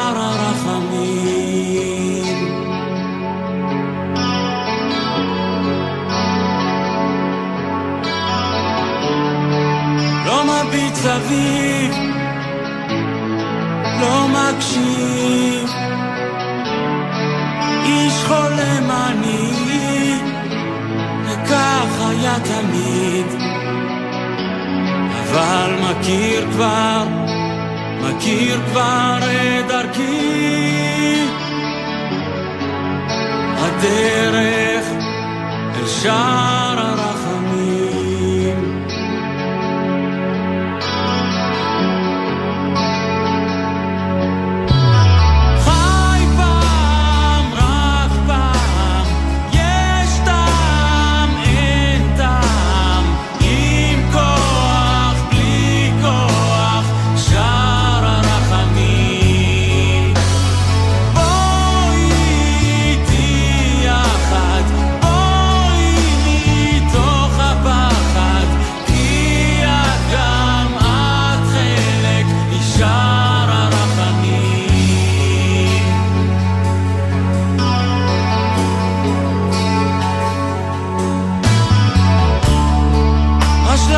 לא 14.02 14.28
מקשיב. 14.28 15.13
אל 35.84 35.88
שער 35.88 36.80
הרחמים. 36.80 37.12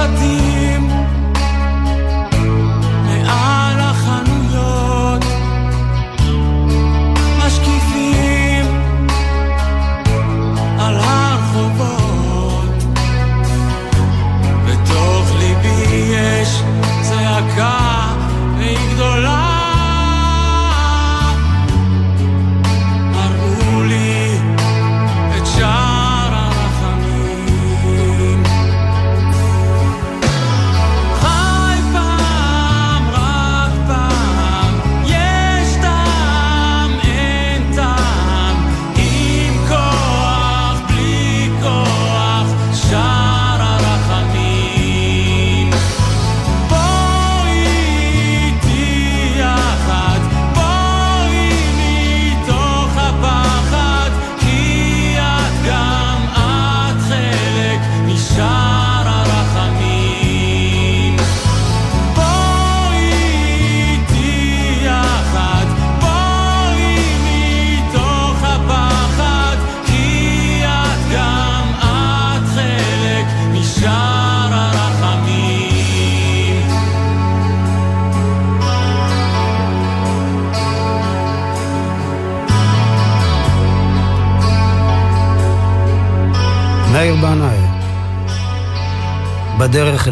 a. 0.07 0.44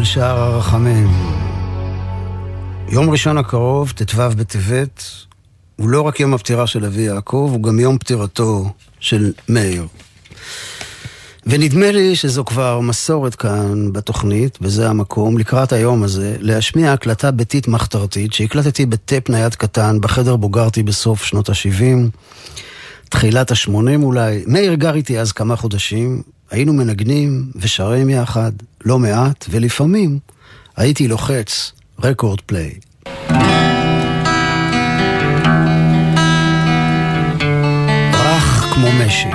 אל 0.04 0.08
שער 0.08 0.38
הרחמים. 0.38 1.08
יום 2.88 3.10
ראשון 3.10 3.38
הקרוב, 3.38 3.92
ט"ו 3.96 4.30
בטבת, 4.36 5.04
הוא 5.76 5.88
לא 5.88 6.02
רק 6.02 6.20
יום 6.20 6.34
הפטירה 6.34 6.66
של 6.66 6.84
אבי 6.84 7.02
יעקב, 7.02 7.48
הוא 7.52 7.62
גם 7.62 7.80
יום 7.80 7.98
פטירתו 7.98 8.70
של 9.00 9.32
מאיר. 9.48 9.86
ונדמה 11.46 11.90
לי 11.92 12.16
שזו 12.16 12.44
כבר 12.44 12.80
מסורת 12.80 13.34
כאן 13.34 13.92
בתוכנית, 13.92 14.58
וזה 14.60 14.90
המקום, 14.90 15.38
לקראת 15.38 15.72
היום 15.72 16.02
הזה, 16.02 16.36
להשמיע 16.40 16.92
הקלטה 16.92 17.30
ביתית 17.30 17.68
מחתרתית 17.68 18.32
שהקלטתי 18.32 18.86
בטאפ 18.86 19.30
נייד 19.30 19.54
קטן 19.54 20.00
בחדר 20.00 20.36
בו 20.36 20.48
גרתי 20.48 20.82
בסוף 20.82 21.24
שנות 21.24 21.48
ה-70, 21.48 22.18
תחילת 23.08 23.50
ה-80 23.50 24.02
אולי. 24.02 24.44
מאיר 24.46 24.74
גר 24.74 24.94
איתי 24.94 25.20
אז 25.20 25.32
כמה 25.32 25.56
חודשים, 25.56 26.22
היינו 26.50 26.72
מנגנים 26.72 27.50
ושרים 27.56 28.08
יחד, 28.10 28.52
לא 28.84 28.98
מעט, 28.98 29.46
ולפעמים 29.50 30.18
הייתי 30.76 31.08
לוחץ 31.08 31.72
רקורד 32.02 32.40
פליי. 32.40 32.70
רך 38.12 38.72
כמו 38.74 38.88
משי. 39.06 39.28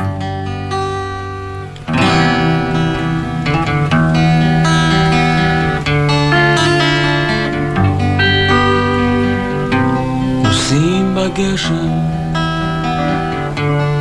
בגשם 11.19 11.89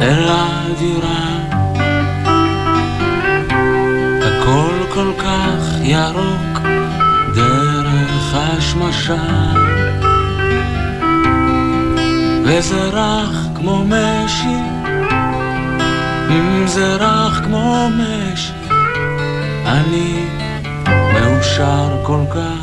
אל 0.03 0.29
הדירה 0.29 1.18
ירוק 5.91 6.59
דרך 7.35 8.35
השמשה. 8.35 9.53
וזה 12.45 12.89
רך 12.89 13.49
כמו 13.55 13.85
משי 13.85 14.59
זה 16.67 16.95
רך 16.95 17.41
כמו 17.45 17.89
משי 17.91 18.53
אני 19.67 20.25
מאושר 21.13 21.97
כל 22.03 22.21
כך 22.35 22.58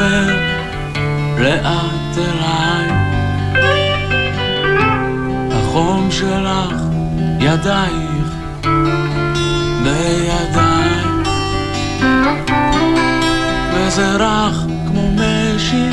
עובר 0.00 0.34
לאט 1.38 2.18
אליי. 2.18 2.88
החום 5.52 6.10
שלך 6.10 6.74
ידייך 7.40 8.30
בידיי 9.82 10.90
וזה 13.74 14.16
רך 14.16 14.66
כמו 14.86 15.10
משי 15.14 15.90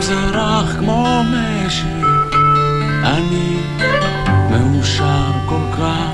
זה 0.00 0.24
רך 0.32 0.76
כמו 0.78 1.22
משי. 1.24 1.84
אני 3.04 3.56
מאושר 4.50 5.32
כל 5.46 5.62
כך 5.78 6.09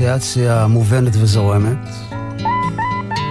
ומכאן 0.00 0.18
באסוציאציה 0.18 0.66
מובנת 0.66 1.12
וזורמת, 1.16 1.88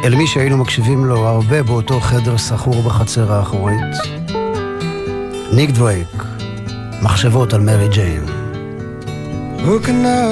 אל 0.04 0.16
מי 0.16 0.28
שהיינו 0.28 0.58
מקשיבים 0.58 1.06
לו 1.06 1.28
הרבה 1.28 1.64
באותו 1.64 2.00
חדר 2.00 2.38
סחור 2.38 2.82
בחצר 2.84 3.34
האחורית, 3.34 3.96
ניק 5.54 5.70
דווייק, 5.70 6.24
מחשבות 7.02 7.54
על 7.54 7.62
מרי 7.62 7.88
ג'יין. 7.90 8.24
Who 9.60 9.80
can 9.86 9.98
know 10.06 10.30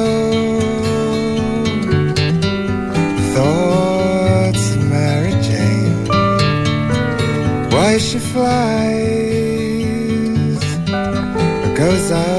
thoughts 3.36 4.66
of 4.76 4.82
Mary 4.92 5.36
Jane? 5.48 5.98
Why 7.74 7.90
she 8.08 8.20
flies 8.32 9.48
goes 11.80 12.12
out 12.12 12.37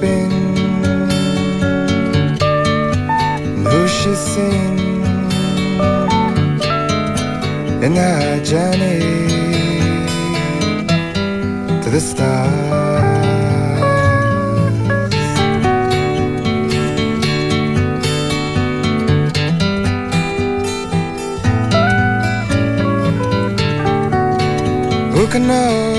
been 0.00 0.32
and 3.56 3.66
who 3.66 3.88
she's 3.88 4.18
seen 4.18 4.78
in 7.82 7.94
her 7.96 8.40
journey 8.44 9.00
to 11.82 11.90
the 11.90 12.00
stars. 12.00 12.76
Who 25.14 25.26
can 25.28 25.46
know 25.46 25.95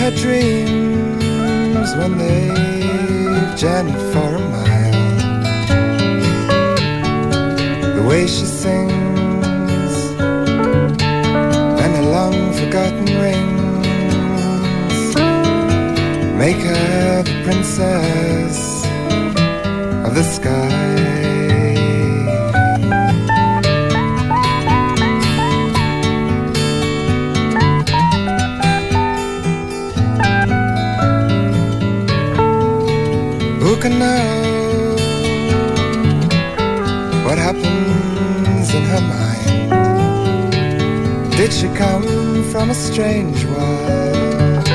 her 0.00 0.10
dreams 0.12 1.94
when 1.94 2.16
they've 2.16 3.54
journeyed 3.54 4.02
for 4.12 4.34
a 4.34 4.42
mile. 4.54 5.16
The 7.96 8.02
way 8.08 8.26
she 8.26 8.46
sings 8.46 9.96
and 11.84 11.92
her 11.98 12.06
long 12.16 12.36
forgotten 12.54 13.04
rings 13.24 13.86
make 16.42 16.60
her 16.70 17.22
the 17.22 17.42
princess 17.44 18.84
of 20.06 20.14
the 20.14 20.24
sky. 20.24 20.89
Did 41.40 41.54
she 41.54 41.68
come 41.68 42.04
from 42.52 42.68
a 42.68 42.74
strange 42.74 43.46
world? 43.46 44.68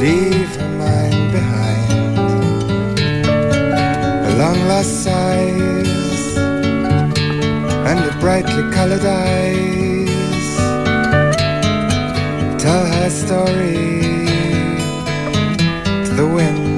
Leave 0.00 0.56
her 0.56 0.68
mind 0.78 1.30
behind. 1.30 2.98
Her 4.24 4.34
long 4.38 4.58
lost 4.66 5.04
sighs 5.04 6.36
and 7.86 7.98
her 8.00 8.18
brightly 8.18 8.64
colored 8.72 9.04
eyes 9.04 10.56
tell 12.58 12.86
her 12.86 13.10
story 13.10 14.24
to 16.06 16.14
the 16.16 16.26
wind. 16.34 16.71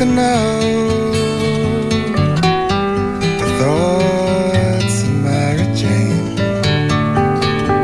Can 0.00 0.14
know 0.14 0.60
the 3.40 3.48
thoughts 3.60 4.96
of 5.02 5.12
Mary 5.26 5.68
Jane? 5.76 6.36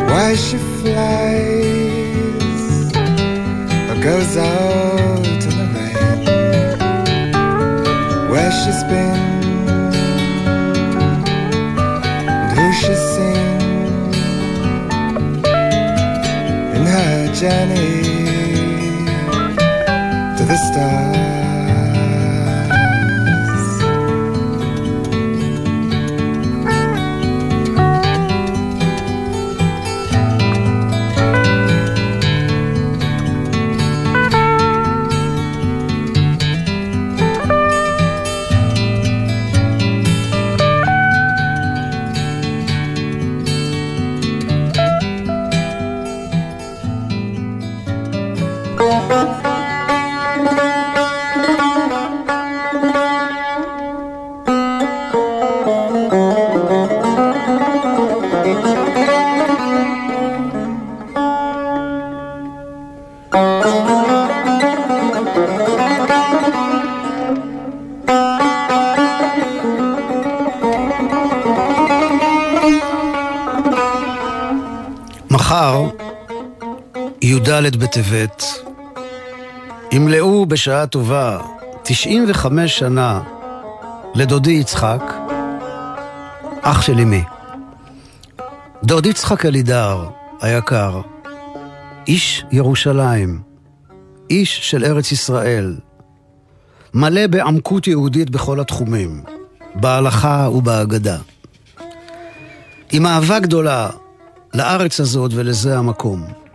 Why 0.08 0.34
she 0.34 0.56
flies 0.80 1.76
or 3.90 3.98
goes 4.02 4.32
out 4.38 5.42
in 5.48 5.54
the 5.60 5.66
rain? 5.74 6.20
Where 8.30 8.52
she's 8.60 8.82
been 8.84 9.24
and 12.40 12.58
who 12.58 12.66
she's 12.80 13.02
seen 13.12 13.60
in 16.76 16.82
her 16.94 17.14
journey 17.34 18.00
to 20.38 20.42
the 20.46 20.56
stars. 20.56 21.15
בטבת, 77.96 78.44
ימלאו 79.92 80.46
בשעה 80.46 80.86
טובה 80.86 81.38
95 81.82 82.78
שנה 82.78 83.22
לדודי 84.14 84.50
יצחק, 84.50 85.02
אח 86.62 86.82
של 86.82 86.98
אמי. 86.98 87.24
דוד 88.84 89.06
יצחק 89.06 89.46
אלידר 89.46 90.08
היקר, 90.40 91.00
איש 92.08 92.44
ירושלים, 92.50 93.40
איש 94.30 94.70
של 94.70 94.84
ארץ 94.84 95.12
ישראל, 95.12 95.76
מלא 96.94 97.26
בעמקות 97.26 97.86
יהודית 97.86 98.30
בכל 98.30 98.60
התחומים, 98.60 99.22
בהלכה 99.74 100.48
ובהגדה. 100.54 101.18
עם 102.92 103.06
אהבה 103.06 103.38
גדולה 103.38 103.88
לארץ 104.54 105.00
הזאת 105.00 105.30
ולזה 105.34 105.78
המקום. 105.78 106.45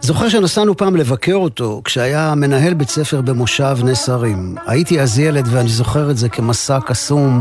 זוכר 0.00 0.28
שנסענו 0.28 0.76
פעם 0.76 0.96
לבקר 0.96 1.34
אותו 1.34 1.80
כשהיה 1.84 2.34
מנהל 2.34 2.74
בית 2.74 2.88
ספר 2.88 3.20
במושב 3.20 3.78
נס 3.84 4.08
הרים. 4.08 4.54
הייתי 4.66 5.00
אז 5.00 5.18
ילד 5.18 5.48
ואני 5.50 5.68
זוכר 5.68 6.10
את 6.10 6.16
זה 6.16 6.28
כמסע 6.28 6.78
קסום 6.80 7.40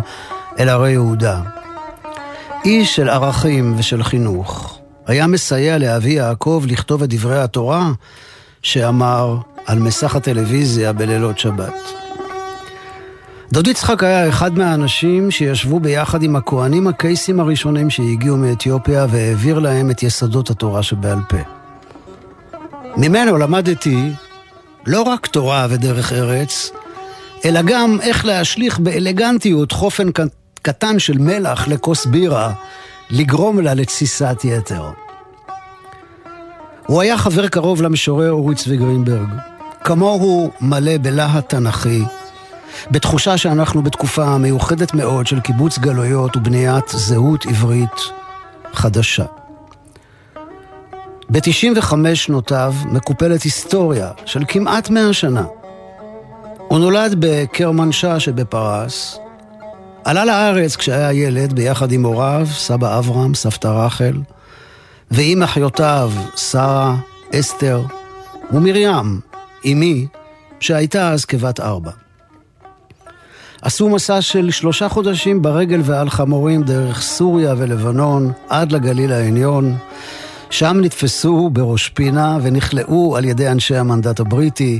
אל 0.59 0.69
הרי 0.69 0.91
יהודה. 0.91 1.41
איש 2.65 2.95
של 2.95 3.09
ערכים 3.09 3.73
ושל 3.77 4.03
חינוך. 4.03 4.79
היה 5.07 5.27
מסייע 5.27 5.77
לאבי 5.77 6.11
יעקב 6.11 6.63
לכתוב 6.67 7.03
את 7.03 7.09
דברי 7.09 7.41
התורה 7.41 7.91
שאמר 8.61 9.38
על 9.65 9.79
מסך 9.79 10.15
הטלוויזיה 10.15 10.93
בלילות 10.93 11.39
שבת. 11.39 11.73
דוד 13.51 13.67
יצחק 13.67 14.03
היה 14.03 14.29
אחד 14.29 14.57
מהאנשים 14.57 15.31
שישבו 15.31 15.79
ביחד 15.79 16.23
עם 16.23 16.35
הכוהנים 16.35 16.88
הקייסים 16.88 17.39
הראשונים 17.39 17.89
שהגיעו 17.89 18.38
מאתיופיה 18.38 19.05
והעביר 19.09 19.59
להם 19.59 19.91
את 19.91 20.03
יסודות 20.03 20.49
התורה 20.49 20.83
שבעל 20.83 21.19
פה. 21.29 21.56
ממנו 22.97 23.37
למדתי 23.37 24.11
לא 24.85 25.01
רק 25.01 25.27
תורה 25.27 25.67
ודרך 25.69 26.13
ארץ, 26.13 26.71
אלא 27.45 27.61
גם 27.61 27.97
איך 28.01 28.25
להשליך 28.25 28.79
באלגנטיות 28.79 29.71
חופן 29.71 30.07
קטן 30.61 30.99
של 30.99 31.17
מלח 31.17 31.67
לכוס 31.67 32.05
בירה, 32.05 32.53
לגרום 33.09 33.59
לה 33.59 33.73
לתסיסת 33.73 34.37
יתר. 34.43 34.89
הוא 36.87 37.01
היה 37.01 37.17
חבר 37.17 37.47
קרוב 37.47 37.81
למשורר 37.81 38.31
אורי 38.31 38.55
צבי 38.55 38.77
גרינברג. 38.77 39.29
כמוהו 39.83 40.51
מלא 40.61 40.97
בלהט 41.01 41.49
תנכי, 41.49 42.03
בתחושה 42.91 43.37
שאנחנו 43.37 43.83
בתקופה 43.83 44.37
מיוחדת 44.37 44.93
מאוד 44.93 45.27
של 45.27 45.39
קיבוץ 45.39 45.77
גלויות 45.77 46.37
ובניית 46.37 46.87
זהות 46.89 47.45
עברית 47.45 48.01
חדשה. 48.73 49.25
ב-95 51.30 51.93
שנותיו 52.13 52.73
מקופלת 52.86 53.41
היסטוריה 53.41 54.11
של 54.25 54.43
כמעט 54.47 54.89
100 54.89 55.13
שנה. 55.13 55.45
הוא 56.67 56.80
נולד 56.80 57.15
בקרמנשה 57.19 58.19
שבפרס, 58.19 59.19
עלה 60.03 60.25
לארץ 60.25 60.75
כשהיה 60.75 61.13
ילד 61.13 61.53
ביחד 61.53 61.91
עם 61.91 62.05
הוריו, 62.05 62.47
סבא 62.51 62.99
אברהם, 62.99 63.34
סבתא 63.34 63.67
רחל, 63.67 64.13
ועם 65.11 65.43
אחיותיו, 65.43 66.11
שרה, 66.36 66.95
אסתר 67.36 67.82
ומרים, 68.51 69.19
אמי, 69.65 70.07
שהייתה 70.59 71.11
אז 71.11 71.25
כבת 71.25 71.59
ארבע. 71.59 71.91
עשו 73.61 73.89
מסע 73.89 74.21
של 74.21 74.51
שלושה 74.51 74.89
חודשים 74.89 75.41
ברגל 75.41 75.82
ועל 75.84 76.09
חמורים 76.09 76.63
דרך 76.63 77.01
סוריה 77.01 77.53
ולבנון 77.57 78.32
עד 78.49 78.71
לגליל 78.71 79.11
העליון. 79.11 79.78
שם 80.49 80.77
נתפסו 80.81 81.49
בראש 81.53 81.89
פינה 81.89 82.37
ונכלאו 82.41 83.17
על 83.17 83.25
ידי 83.25 83.47
אנשי 83.47 83.75
המנדט 83.75 84.19
הבריטי. 84.19 84.79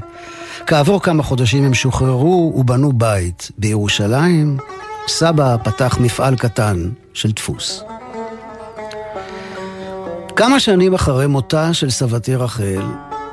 כעבור 0.68 1.02
כמה 1.02 1.24
חודשים 1.24 1.64
הם 1.64 1.74
שוחררו 1.74 2.54
ובנו 2.56 2.94
בית. 2.94 3.52
בירושלים, 3.58 4.58
סבא 5.08 5.58
פתח 5.64 5.98
מפעל 6.00 6.36
קטן 6.36 6.90
של 7.14 7.32
דפוס. 7.32 7.84
כמה 10.36 10.60
שנים 10.60 10.94
אחרי 10.94 11.28
מותה 11.28 11.74
של 11.74 11.90
סבתי 11.90 12.36
רחל, 12.36 12.82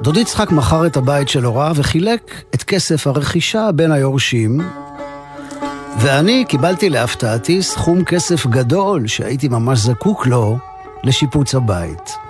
דוד 0.03 0.17
יצחק 0.17 0.51
מכר 0.51 0.87
את 0.87 0.97
הבית 0.97 1.29
של 1.29 1.45
הוריו 1.45 1.73
וחילק 1.77 2.43
את 2.55 2.63
כסף 2.63 3.07
הרכישה 3.07 3.73
בין 3.73 3.93
היורשים, 3.93 4.61
ואני 5.99 6.45
קיבלתי 6.49 6.91
להפתעתי 6.91 7.63
סכום 7.63 8.05
כסף 8.05 8.47
גדול 8.47 9.07
שהייתי 9.07 9.49
ממש 9.49 9.79
זקוק 9.79 10.27
לו 10.27 10.59
לשיפוץ 11.05 11.55
הבית. 11.55 12.24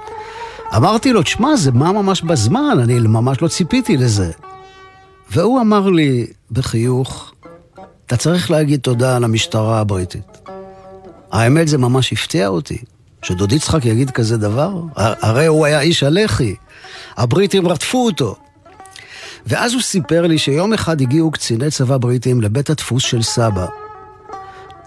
אמרתי 0.76 1.12
לו, 1.12 1.22
תשמע, 1.22 1.56
זה 1.56 1.72
מה 1.72 1.92
ממש 1.92 2.22
בזמן, 2.22 2.78
אני 2.82 2.98
ממש 2.98 3.42
לא 3.42 3.48
ציפיתי 3.48 3.96
לזה. 3.96 4.30
והוא 5.30 5.60
אמר 5.60 5.90
לי 5.90 6.26
בחיוך, 6.52 7.32
אתה 8.06 8.16
צריך 8.16 8.50
להגיד 8.50 8.80
תודה 8.80 9.16
על 9.16 9.24
המשטרה 9.24 9.80
הבריטית. 9.80 10.38
האמת, 11.32 11.68
זה 11.68 11.78
ממש 11.78 12.12
הפתיע 12.12 12.48
אותי, 12.48 12.78
שדוד 13.22 13.52
יצחק 13.52 13.84
יגיד 13.84 14.10
כזה 14.10 14.36
דבר. 14.36 14.80
הרי 14.96 15.46
הוא 15.46 15.66
היה 15.66 15.80
איש 15.80 16.02
הלח"י, 16.02 16.54
הבריטים 17.16 17.68
רדפו 17.68 18.06
אותו. 18.06 18.36
ואז 19.46 19.72
הוא 19.72 19.82
סיפר 19.82 20.26
לי 20.26 20.38
שיום 20.38 20.72
אחד 20.72 21.00
הגיעו 21.00 21.30
קציני 21.30 21.70
צבא 21.70 21.96
בריטים 21.96 22.40
לבית 22.40 22.70
הדפוס 22.70 23.02
של 23.02 23.22
סבא. 23.22 23.66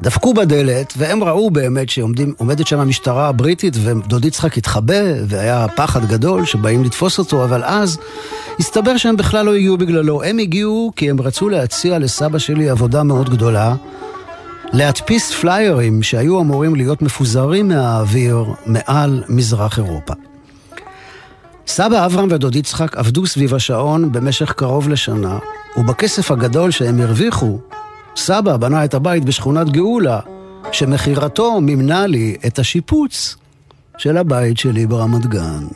דפקו 0.01 0.33
בדלת, 0.33 0.93
והם 0.97 1.23
ראו 1.23 1.51
באמת 1.51 1.89
שעומדת 1.89 2.67
שם 2.67 2.79
המשטרה 2.79 3.27
הבריטית, 3.27 3.73
ודוד 3.83 4.25
יצחק 4.25 4.57
התחבא, 4.57 5.03
והיה 5.27 5.67
פחד 5.75 6.05
גדול 6.05 6.45
שבאים 6.45 6.83
לתפוס 6.83 7.19
אותו, 7.19 7.43
אבל 7.43 7.63
אז 7.63 7.97
הסתבר 8.59 8.97
שהם 8.97 9.17
בכלל 9.17 9.45
לא 9.45 9.55
הגיעו 9.55 9.77
בגללו. 9.77 10.23
הם 10.23 10.37
הגיעו 10.37 10.91
כי 10.95 11.09
הם 11.09 11.21
רצו 11.21 11.49
להציע 11.49 11.99
לסבא 11.99 12.37
שלי 12.37 12.69
עבודה 12.69 13.03
מאוד 13.03 13.29
גדולה, 13.29 13.75
להדפיס 14.73 15.33
פליירים 15.33 16.03
שהיו 16.03 16.41
אמורים 16.41 16.75
להיות 16.75 17.01
מפוזרים 17.01 17.67
מהאוויר 17.67 18.45
מעל 18.65 19.23
מזרח 19.29 19.77
אירופה. 19.77 20.13
סבא 21.67 22.05
אברהם 22.05 22.27
ודוד 22.31 22.55
יצחק 22.55 22.97
עבדו 22.97 23.25
סביב 23.25 23.55
השעון 23.55 24.11
במשך 24.11 24.51
קרוב 24.51 24.89
לשנה, 24.89 25.37
ובכסף 25.77 26.31
הגדול 26.31 26.71
שהם 26.71 27.01
הרוויחו, 27.01 27.59
סבא 28.17 28.57
בנה 28.57 28.85
את 28.85 28.93
הבית 28.93 29.25
בשכונת 29.25 29.69
גאולה, 29.69 30.19
שמכירתו 30.71 31.61
מימנה 31.61 32.07
לי 32.07 32.35
את 32.47 32.59
השיפוץ 32.59 33.35
של 33.97 34.17
הבית 34.17 34.57
שלי 34.57 34.87
ברמת 34.87 35.25
גן. 35.25 35.67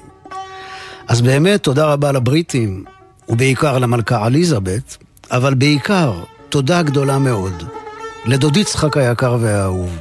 אז 1.08 1.22
באמת 1.22 1.64
תודה 1.64 1.86
רבה 1.86 2.12
לבריטים, 2.12 2.84
ובעיקר 3.30 3.78
למלכה 3.78 4.28
אליזבת, 4.28 4.98
אבל 5.32 5.54
בעיקר 5.54 6.14
תודה 6.50 6.82
גדולה 6.82 7.20
מאוד 7.20 7.64
לדוד 8.26 8.58
יצחק 8.58 8.98
היקר 8.98 9.38
והאהוב, 9.42 9.98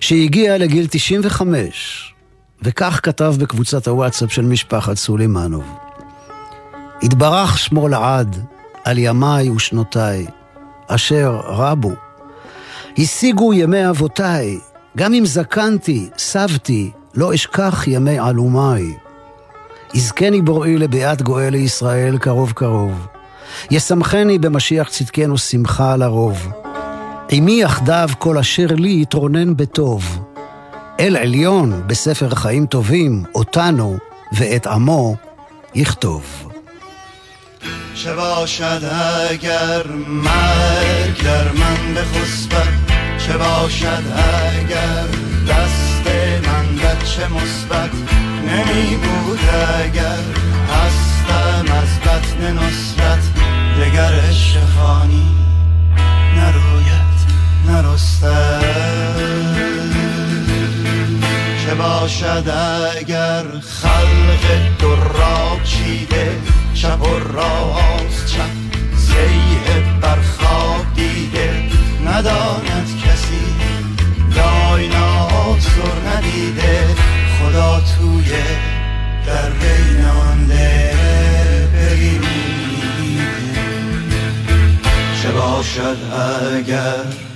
שהגיע 0.00 0.58
לגיל 0.58 0.86
95, 0.90 2.14
וכך 2.62 3.00
כתב 3.02 3.34
בקבוצת 3.38 3.88
הוואטסאפ 3.88 4.32
של 4.32 4.42
משפחת 4.42 4.96
סולימנוב: 4.96 5.64
התברך 7.02 7.58
שמו 7.58 7.88
לעד 7.88 8.44
על 8.84 8.98
ימיי 8.98 9.50
ושנותיי, 9.50 10.26
אשר 10.94 11.40
רבו. 11.44 11.92
השיגו 12.98 13.54
ימי 13.54 13.88
אבותיי, 13.88 14.58
גם 14.96 15.14
אם 15.14 15.26
זקנתי, 15.26 16.08
סבתי, 16.18 16.90
לא 17.14 17.34
אשכח 17.34 17.84
ימי 17.86 18.18
עלומיי. 18.18 18.94
יזכני 19.94 20.42
בוראי 20.42 20.78
לביאת 20.78 21.22
גואל 21.22 21.50
לישראל 21.50 22.18
קרוב 22.18 22.52
קרוב. 22.52 23.06
ישמחני 23.70 24.38
במשיח 24.38 24.88
צדקנו 24.88 25.38
שמחה 25.38 25.96
לרוב. 25.96 26.48
עמי 27.30 27.62
יחדיו 27.62 28.08
כל 28.18 28.38
אשר 28.38 28.66
לי 28.66 28.98
יתרונן 29.02 29.56
בטוב. 29.56 30.18
אל 31.00 31.16
עליון 31.16 31.82
בספר 31.86 32.34
חיים 32.34 32.66
טובים, 32.66 33.24
אותנו 33.34 33.96
ואת 34.32 34.66
עמו 34.66 35.16
יכתוב. 35.74 36.49
שבاشد 37.94 38.82
اگر 39.30 39.86
مرگ 40.08 41.22
در 41.24 41.52
من 41.52 41.94
بخسبد؟ 41.94 42.68
چه 43.18 43.36
باشد 43.36 44.04
اگر 44.56 45.06
دست 45.48 46.06
من 46.46 46.76
بچه 46.76 47.28
مثبت؟ 47.28 47.90
نمی 48.46 48.96
بود 48.96 49.40
اگر 49.84 50.24
هستم 50.70 51.72
از 51.72 52.00
بطن 52.00 52.58
نصرت. 52.58 53.40
دگر 53.80 54.20
عشق 54.28 54.60
خانی 54.76 55.26
نروید 56.36 57.20
نرستد 57.66 58.64
چه 61.64 61.74
باشد 61.74 62.48
اگر 62.96 63.44
خلق 63.60 64.44
دراب 64.80 65.62
چیده 65.64 66.38
چپ 66.80 67.02
و 67.02 67.18
راست 67.18 68.26
چپ 68.26 68.50
زیه 68.96 70.00
بر 70.00 70.20
خواب 70.20 70.94
دیده 70.94 71.62
نداند 72.06 72.88
کسی. 73.04 73.44
کائنات 74.34 75.60
سر 75.60 76.08
ندیده. 76.08 76.86
خدا 77.38 77.80
توی 77.80 78.32
در 79.26 79.50
بین 79.50 80.04
آن 80.04 80.50
چه 85.22 85.30
باشد 85.30 85.96
اگر 86.56 87.29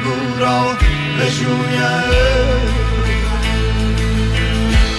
مگو 0.00 0.44
را 0.44 0.76
بجوید 1.20 2.70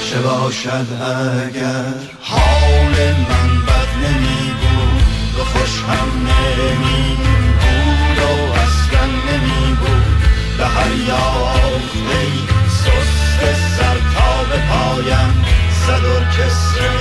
چه 0.10 0.22
باشد 0.22 0.88
اگر 1.02 1.94
حال 2.22 2.96
من 3.30 3.66
بد 3.66 3.92
نمی 4.04 4.54
بود 4.62 5.40
و 5.40 5.44
خوش 5.44 5.84
هم 5.84 6.28
نمی 6.28 7.16
بود 7.16 8.20
و 8.20 8.54
اصلا 8.54 9.06
نمی 9.06 9.74
بود 9.74 10.04
به 10.58 10.66
هر 10.66 10.92
یافته 11.08 12.28
سست 12.70 13.78
سر 13.78 13.98
تا 14.16 14.44
به 14.44 14.58
پایم 14.58 15.46
صد 15.88 16.32
کسره 16.32 16.92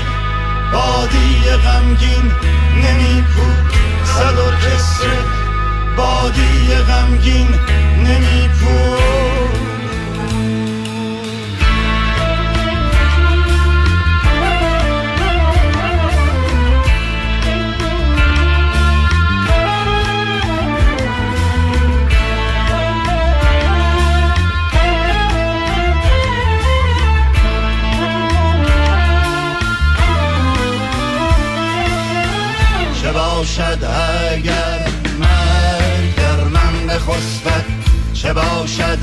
بادی 0.72 1.50
غمگین 1.64 2.32
نمی 2.76 3.24
بود 3.36 3.72
صد 4.04 4.60
کسره 4.60 5.39
بادی 6.00 6.74
غمگین 6.88 7.48
نمیپور 8.04 9.00
باشد 33.40 33.84
اگر 34.32 34.59
بخسبد 37.10 37.64
چه 38.14 38.32
باشد 38.32 38.98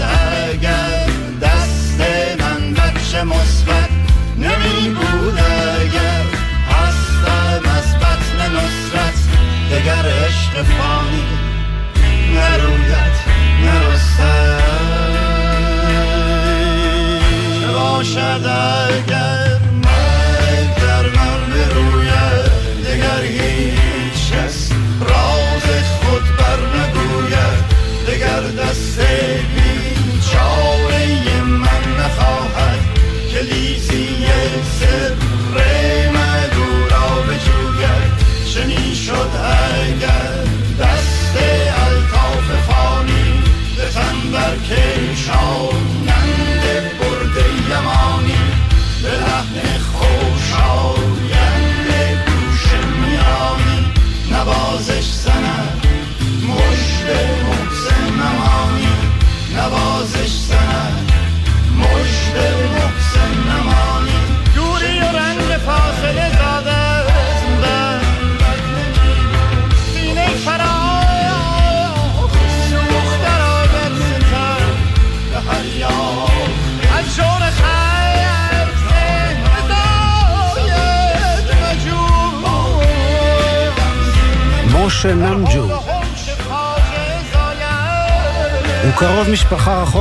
اگر 0.50 1.10
دست 1.42 2.02
من 2.40 2.74
بچه 2.74 3.24
مثبت 3.24 3.90
نمی 4.38 4.90
بود 4.90 5.40
اگر 5.82 6.24
هستم 6.70 7.70
از 7.78 7.96
بطن 7.96 8.56
نصرت 8.56 9.20
دگر 9.72 10.10
عشق 10.26 10.64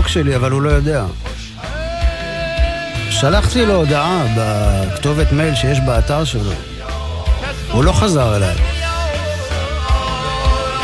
רחוק 0.06 0.14
שלי, 0.14 0.36
אבל 0.36 0.50
הוא 0.50 0.62
לא 0.62 0.70
יודע. 0.70 1.04
שלחתי 3.10 3.66
לו 3.66 3.74
הודעה 3.74 4.24
בכתובת 4.36 5.32
מייל 5.32 5.54
שיש 5.54 5.80
באתר 5.80 6.24
שלו. 6.24 6.52
הוא 7.72 7.84
לא 7.84 7.92
חזר 7.92 8.36
אליי. 8.36 8.54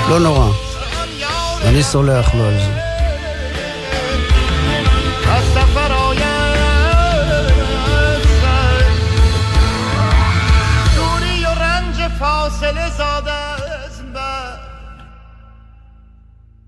לא 0.08 0.20
נורא. 0.20 0.52
אני 1.64 1.82
סולח 1.82 2.34
לו 2.34 2.44
על 2.44 2.54
זה. 2.54 2.81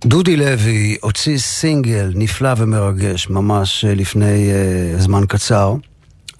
דודי 0.06 0.36
לוי 0.36 0.96
הוציא 1.00 1.38
סינגל 1.38 2.12
נפלא 2.14 2.50
ומרגש 2.56 3.30
ממש 3.30 3.84
אה, 3.84 3.94
לפני 3.94 4.50
uh, 4.50 5.00
זמן 5.02 5.26
קצר, 5.28 5.74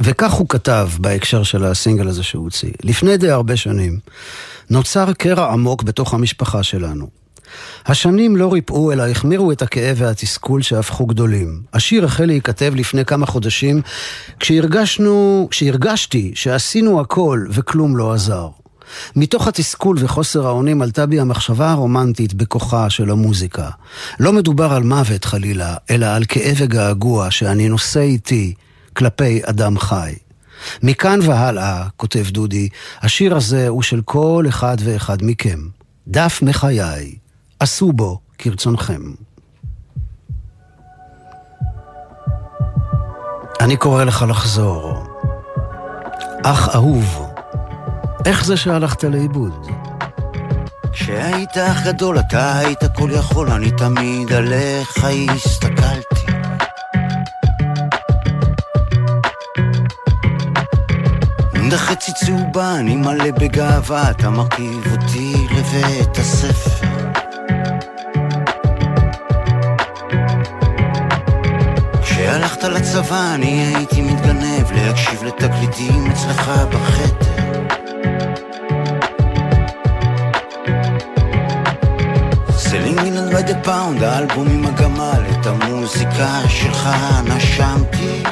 וכך 0.00 0.32
הוא 0.32 0.48
כתב 0.48 0.88
בהקשר 0.98 1.42
של 1.42 1.64
הסינגל 1.64 2.08
הזה 2.08 2.22
שהוא 2.22 2.44
הוציא. 2.44 2.70
לפני 2.82 3.16
די 3.16 3.30
הרבה 3.30 3.56
שנים 3.56 3.98
נוצר 4.70 5.12
קרע 5.12 5.52
עמוק 5.52 5.82
בתוך 5.82 6.14
המשפחה 6.14 6.62
שלנו. 6.62 7.08
השנים 7.86 8.36
לא 8.36 8.52
ריפאו 8.52 8.92
אלא 8.92 9.02
החמירו 9.02 9.52
את 9.52 9.62
הכאב 9.62 9.96
והתסכול 9.98 10.62
שהפכו 10.62 11.06
גדולים. 11.06 11.62
השיר 11.72 12.04
החל 12.04 12.24
להיכתב 12.24 12.72
לפני 12.76 13.04
כמה 13.04 13.26
חודשים 13.26 13.82
כשהרגשנו, 14.40 15.48
כשהרגשתי 15.50 16.32
שעשינו 16.34 17.00
הכל 17.00 17.46
וכלום 17.50 17.96
לא 17.96 18.12
עזר. 18.12 18.48
מתוך 19.16 19.48
התסכול 19.48 19.96
וחוסר 20.00 20.46
האונים 20.46 20.82
עלתה 20.82 21.06
בי 21.06 21.20
המחשבה 21.20 21.70
הרומנטית 21.70 22.34
בכוחה 22.34 22.90
של 22.90 23.10
המוזיקה. 23.10 23.70
לא 24.20 24.32
מדובר 24.32 24.72
על 24.72 24.82
מוות 24.82 25.24
חלילה, 25.24 25.74
אלא 25.90 26.06
על 26.06 26.24
כאב 26.28 26.56
וגעגוע 26.58 27.30
שאני 27.30 27.68
נושא 27.68 28.00
איתי 28.00 28.54
כלפי 28.96 29.40
אדם 29.44 29.78
חי. 29.78 30.14
מכאן 30.82 31.18
והלאה, 31.22 31.88
כותב 31.96 32.24
דודי, 32.30 32.68
השיר 33.02 33.36
הזה 33.36 33.68
הוא 33.68 33.82
של 33.82 34.00
כל 34.04 34.44
אחד 34.48 34.76
ואחד 34.80 35.18
מכם. 35.22 35.58
דף 36.08 36.38
מחיי, 36.42 37.14
עשו 37.60 37.92
בו 37.92 38.20
כרצונכם. 38.38 39.02
אני 43.60 43.76
קורא 43.76 44.04
לך 44.04 44.24
לחזור. 44.28 45.04
אח 46.42 46.68
אהוב, 46.74 47.23
איך 48.26 48.44
זה 48.44 48.56
שהלכת 48.56 49.04
לאיבוד? 49.04 49.66
כשהיית 50.92 51.58
אח 51.58 51.86
גדול 51.86 52.18
אתה 52.18 52.58
היית 52.58 52.84
כל 52.94 53.10
יכול, 53.12 53.50
אני 53.50 53.70
תמיד 53.70 54.32
עליך 54.32 55.04
הסתכלתי. 55.34 56.24
חצי 61.76 62.12
צהובה, 62.12 62.74
אני 62.74 62.96
מלא 62.96 63.30
בגאווה, 63.30 64.10
אתה 64.10 64.30
מרכיב 64.30 64.86
אותי 64.92 65.34
לבית 65.50 66.18
הספר. 66.18 66.86
כשהלכת 72.02 72.64
לצבא 72.64 73.34
אני 73.34 73.74
הייתי 73.74 74.02
מתגנב 74.02 74.72
להקשיב 74.72 75.24
לתקליטים 75.24 76.06
אצלך 76.10 76.50
בחדר. 76.70 77.33
The 83.42 83.66
pound, 83.66 84.04
האלבום 84.04 84.48
עם 84.50 84.66
הגמל, 84.66 85.22
את 85.30 85.46
המוזיקה 85.46 86.40
שלך 86.48 86.88
נשמתי. 87.24 88.22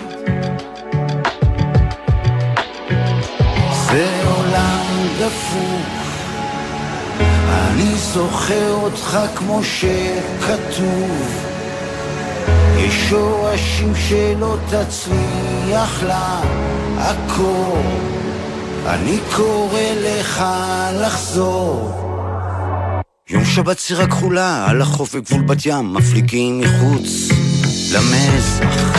זה 3.91 4.23
עולם 4.27 5.07
דפוק, 5.19 5.87
אני 7.51 7.95
זוכר 7.97 8.73
אותך 8.73 9.19
כמו 9.35 9.61
שכתוב. 9.65 11.45
יש 12.77 13.09
שורשים 13.11 13.93
שלא 13.95 14.57
תצליח 14.67 16.03
לעקור, 16.03 17.83
אני 18.87 19.19
קורא 19.37 19.81
לך 20.03 20.45
לחזור. 20.93 22.02
יום 23.33 23.45
שבת 23.45 23.78
סירה 23.78 24.07
כחולה, 24.07 24.66
על 24.70 24.83
החוף 24.83 25.14
בגבול 25.14 25.43
בת 25.43 25.66
ים, 25.66 25.95
מפליגים 25.95 26.61
מחוץ 26.61 27.28
למזח. 27.93 28.93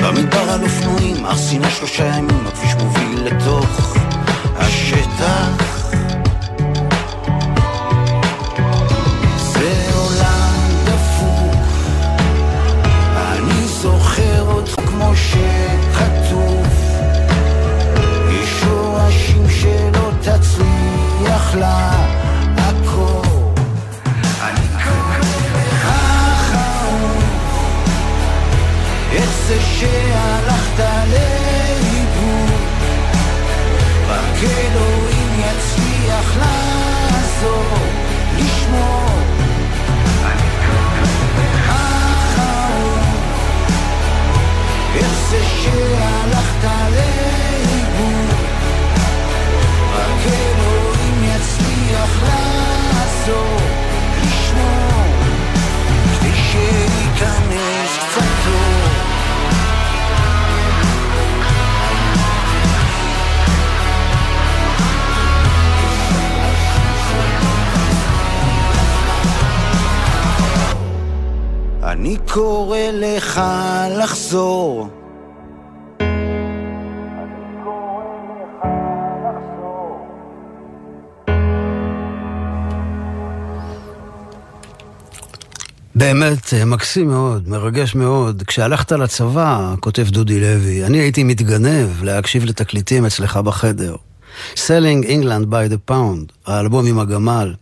במדבר 0.00 0.50
על 0.50 0.62
אופנועים, 0.62 1.24
הר 1.24 1.36
סיני 1.36 1.70
שלושה 1.70 2.04
ימים, 2.04 2.46
הכביש 2.46 2.74
מוביל 2.74 3.24
לתוך 3.24 3.96
השטח. 4.56 5.72
אני 13.16 13.66
care 29.82 30.11
קורא 72.32 72.78
לך 72.92 73.40
לחזור. 73.98 74.88
באמת, 85.94 86.54
אה, 86.54 86.64
מקסים 86.64 87.08
מאוד, 87.08 87.48
מרגש 87.48 87.94
מאוד. 87.94 88.42
כשהלכת 88.46 88.92
לצבא, 88.92 89.74
כותב 89.80 90.06
דודי 90.10 90.40
לוי, 90.40 90.84
אני 90.84 90.98
הייתי 90.98 91.24
מתגנב 91.24 92.02
להקשיב 92.02 92.44
לתקליטים 92.44 93.06
אצלך 93.06 93.36
בחדר. 93.36 93.96
Selling 94.54 95.04
England 95.06 95.46
by 95.50 95.72
the 95.72 95.90
Pound, 95.90 96.32
האלבום 96.46 96.86
עם 96.86 96.98
הגמל. 96.98 97.54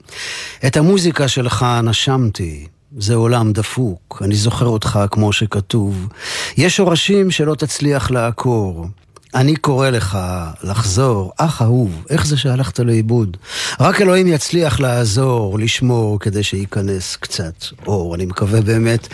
את 0.67 0.77
המוזיקה 0.77 1.29
שלך 1.29 1.67
נשמתי, 1.83 2.67
זה 2.99 3.15
עולם 3.15 3.53
דפוק, 3.53 4.23
אני 4.25 4.35
זוכר 4.35 4.67
אותך 4.67 4.99
כמו 5.11 5.33
שכתוב. 5.33 6.09
יש 6.57 6.77
שורשים 6.77 7.31
שלא 7.31 7.55
תצליח 7.55 8.11
לעקור. 8.11 8.87
אני 9.35 9.57
קורא 9.57 9.91
לך 9.91 10.19
לחזור, 10.63 11.33
אח 11.37 11.63
אהוב, 11.63 12.05
איך 12.11 12.27
זה 12.27 12.37
שהלכת 12.37 12.79
לאיבוד? 12.79 13.37
רק 13.81 14.01
אלוהים 14.01 14.27
יצליח 14.27 14.81
לעזור, 14.81 15.59
לשמור, 15.59 16.21
כדי 16.21 16.43
שייכנס 16.43 17.17
קצת 17.17 17.65
אור. 17.87 18.15
אני 18.15 18.27
מקווה 18.27 18.61
באמת 18.61 19.09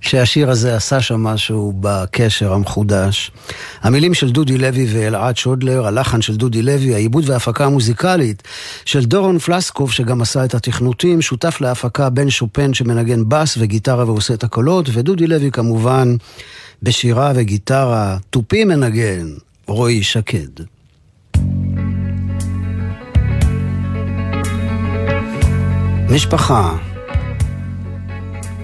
שהשיר 0.00 0.50
הזה 0.50 0.76
עשה 0.76 1.00
שם 1.00 1.22
משהו 1.22 1.72
בקשר 1.80 2.52
המחודש. 2.52 3.30
המילים 3.82 4.14
של 4.14 4.30
דודי 4.30 4.58
לוי 4.58 4.86
ואלעד 4.92 5.36
שודלר, 5.36 5.86
הלחן 5.86 6.22
של 6.22 6.36
דודי 6.36 6.62
לוי, 6.62 6.94
העיבוד 6.94 7.30
וההפקה 7.30 7.64
המוזיקלית 7.64 8.42
של 8.84 9.04
דורון 9.04 9.38
פלסקוב, 9.38 9.92
שגם 9.92 10.22
עשה 10.22 10.44
את 10.44 10.54
התכנותים, 10.54 11.22
שותף 11.22 11.60
להפקה 11.60 12.10
בן 12.10 12.30
שופן 12.30 12.74
שמנגן 12.74 13.28
בס 13.28 13.56
וגיטרה 13.58 14.04
ועושה 14.04 14.34
את 14.34 14.44
הקולות, 14.44 14.88
ודודי 14.92 15.26
לוי 15.26 15.50
כמובן 15.50 16.16
בשירה 16.82 17.32
וגיטרה, 17.34 18.16
תופי 18.30 18.64
מנגן, 18.64 19.26
רועי 19.66 20.02
שקד. 20.02 20.64
משפחה 26.10 26.76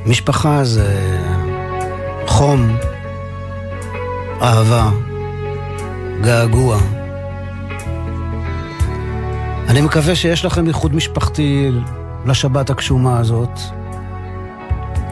משפחה 0.06 0.64
זה 0.64 1.18
חום, 2.26 2.76
אהבה, 4.42 4.90
געגוע. 6.20 6.78
אני 9.68 9.80
מקווה 9.80 10.16
שיש 10.16 10.44
לכם 10.44 10.66
ייחוד 10.66 10.94
משפחתי 10.94 11.70
לשבת 12.26 12.70
הגשומה 12.70 13.18
הזאת. 13.18 13.58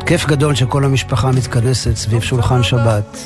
כיף 0.06 0.26
גדול 0.26 0.54
שכל 0.54 0.84
המשפחה 0.84 1.30
מתכנסת 1.32 1.96
סביב 1.96 2.22
שולחן 2.22 2.62
שבת. 2.62 3.18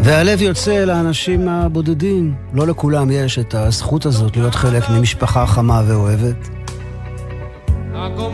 והלב 0.00 0.42
יוצא 0.42 0.84
לאנשים 0.84 1.48
הבודדים. 1.48 2.34
לא 2.52 2.66
לכולם 2.66 3.10
יש 3.10 3.38
את 3.38 3.54
הזכות 3.54 4.06
הזאת 4.06 4.36
להיות 4.36 4.54
חלק 4.54 4.90
ממשפחה 4.90 5.46
חמה 5.46 5.82
ואוהבת. 5.86 6.57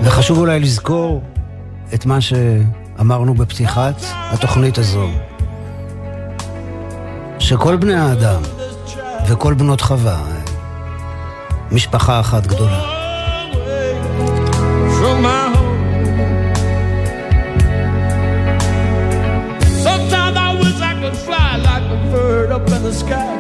וחשוב 0.03 0.39
אולי 0.39 0.61
לזכור 0.61 1.23
את 1.95 2.07
מה 2.07 2.21
שאמרנו 2.21 3.35
בפתיחת 3.35 4.03
התוכנית 4.13 4.79
הזו. 4.79 5.09
שכל 7.39 7.77
בני 7.77 7.95
האדם 7.95 8.43
וכל 9.29 9.55
בנות 9.55 9.81
חווה 9.81 10.23
משפחה 11.73 12.21
אחת 12.21 12.47
גדולה. 12.47 12.95
up 22.55 22.71
in 22.71 22.83
the 22.85 22.93
sky. 22.93 23.34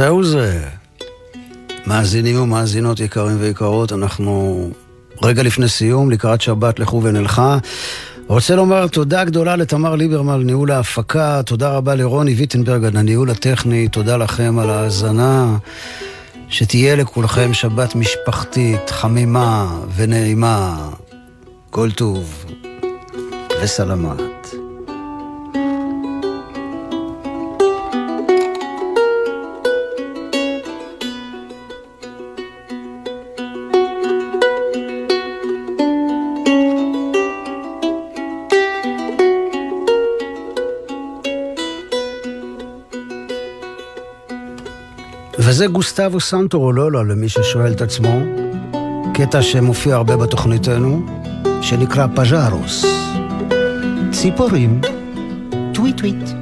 זהו 0.00 0.24
זה. 0.24 0.60
מאזינים 1.86 2.42
ומאזינות 2.42 3.00
יקרים 3.00 3.36
ויקרות, 3.40 3.92
אנחנו 3.92 4.68
רגע 5.22 5.42
לפני 5.42 5.68
סיום, 5.68 6.10
לקראת 6.10 6.40
שבת 6.40 6.78
לכו 6.78 7.02
ונלכה. 7.02 7.58
רוצה 8.26 8.56
לומר 8.56 8.86
תודה 8.86 9.24
גדולה 9.24 9.56
לתמר 9.56 9.94
ליברמן 9.94 10.34
על 10.34 10.42
ניהול 10.42 10.70
ההפקה, 10.70 11.40
תודה 11.46 11.68
רבה 11.68 11.94
לרוני 11.94 12.34
ויטנברג 12.34 12.84
על 12.84 12.96
הניהול 12.96 13.30
הטכני, 13.30 13.88
תודה 13.88 14.16
לכם 14.16 14.58
על 14.58 14.70
ההאזנה. 14.70 15.56
שתהיה 16.48 16.96
לכולכם 16.96 17.54
שבת 17.54 17.94
משפחתית, 17.94 18.90
חמימה 18.90 19.80
ונעימה. 19.96 20.88
כל 21.70 21.90
טוב 21.90 22.44
וסלמת. 23.62 24.29
זה 45.60 45.66
גוסטבו 45.66 46.20
סנטורולולו, 46.20 47.04
למי 47.04 47.28
ששואל 47.28 47.72
את 47.72 47.80
עצמו. 47.80 48.20
קטע 49.14 49.42
שמופיע 49.42 49.96
הרבה 49.96 50.16
בתוכניתנו, 50.16 51.06
שנקרא 51.62 52.06
פז'רוס. 52.16 52.84
ציפורים, 54.12 54.80
טוויט 55.74 55.96
טוויט. 55.96 56.39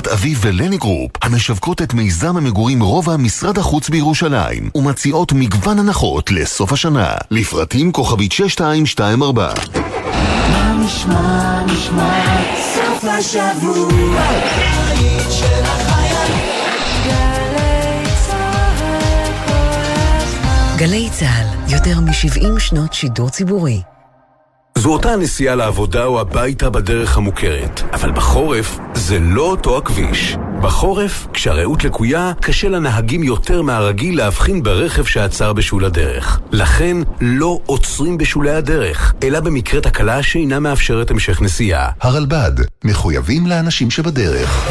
קבוצת 0.00 0.12
אביב 0.12 0.38
ולני 0.42 0.76
גרופ, 0.76 1.10
המשווקות 1.22 1.82
את 1.82 1.94
מיזם 1.94 2.36
המגורים 2.36 2.82
רובע 2.82 3.16
משרד 3.16 3.58
החוץ 3.58 3.88
בירושלים, 3.88 4.70
ומציעות 4.74 5.32
מגוון 5.32 5.78
הנחות 5.78 6.30
לסוף 6.30 6.72
השנה. 6.72 7.14
לפרטים 7.30 7.92
כוכבית 7.92 8.32
6224. 8.32 9.52
מה 10.50 10.84
נשמע, 10.84 11.64
נשמע, 11.66 12.36
סוף 12.74 13.04
השבוע, 13.04 14.22
של. 15.30 15.64
גלי 20.76 21.08
צה"ל, 21.12 21.72
יותר 21.72 22.00
מ-70 22.00 22.58
שנות 22.58 22.92
שידור 22.92 23.30
ציבורי. 23.30 23.82
זו 24.80 24.92
אותה 24.92 25.12
הנסיעה 25.12 25.54
לעבודה 25.54 26.04
או 26.04 26.20
הביתה 26.20 26.70
בדרך 26.70 27.16
המוכרת, 27.16 27.82
אבל 27.92 28.12
בחורף 28.12 28.78
זה 28.94 29.18
לא 29.18 29.42
אותו 29.42 29.78
הכביש. 29.78 30.36
בחורף, 30.62 31.26
כשהרעות 31.32 31.84
לקויה, 31.84 32.32
קשה 32.40 32.68
לנהגים 32.68 33.22
יותר 33.22 33.62
מהרגיל 33.62 34.16
להבחין 34.16 34.62
ברכב 34.62 35.04
שעצר 35.04 35.52
בשול 35.52 35.84
הדרך. 35.84 36.40
לכן, 36.52 36.96
לא 37.20 37.58
עוצרים 37.66 38.18
בשולי 38.18 38.50
הדרך, 38.50 39.14
אלא 39.22 39.40
במקרה 39.40 39.80
תקלה 39.80 40.22
שאינה 40.22 40.60
מאפשרת 40.60 41.10
המשך 41.10 41.42
נסיעה. 41.42 41.90
הרלב"ד, 42.00 42.52
מחויבים 42.84 43.46
לאנשים 43.46 43.90
שבדרך. 43.90 44.68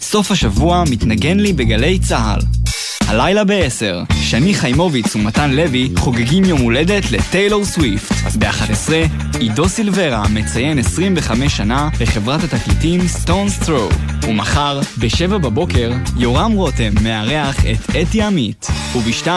סוף 0.00 0.30
השבוע 0.30 0.84
מתנגן 0.90 1.40
לי 1.40 1.52
בגלי 1.52 1.98
צה"ל. 1.98 2.67
הלילה 3.08 3.44
ב-10, 3.44 4.14
שני 4.14 4.54
חיימוביץ 4.54 5.16
ומתן 5.16 5.50
לוי 5.50 5.92
חוגגים 5.96 6.44
יום 6.44 6.60
הולדת 6.60 7.10
לטיילור 7.10 7.64
סוויפט. 7.64 8.14
אז 8.26 8.36
ב-11, 8.36 8.92
עידו 9.38 9.68
סילברה 9.68 10.28
מציין 10.28 10.78
25 10.78 11.56
שנה 11.56 11.88
לחברת 12.00 12.40
התקליטים 12.44 13.08
סטונס 13.08 13.58
ת'רו. 13.58 13.88
ומחר, 14.22 14.80
ב-7 15.00 15.38
בבוקר, 15.38 15.92
יורם 16.16 16.52
רותם 16.52 16.92
מארח 17.02 17.56
את 17.60 17.96
אתי 18.02 18.22
עמית. 18.22 18.66
וב-2, 18.96 19.28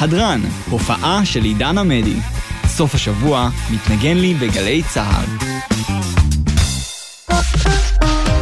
הדרן, 0.00 0.40
הופעה 0.70 1.20
של 1.24 1.42
עידן 1.42 1.78
עמדי. 1.78 2.16
סוף 2.66 2.94
השבוע 2.94 3.48
מתנגן 3.70 4.16
לי 4.16 4.34
בגלי 4.34 4.82
צה"ל. 4.82 5.46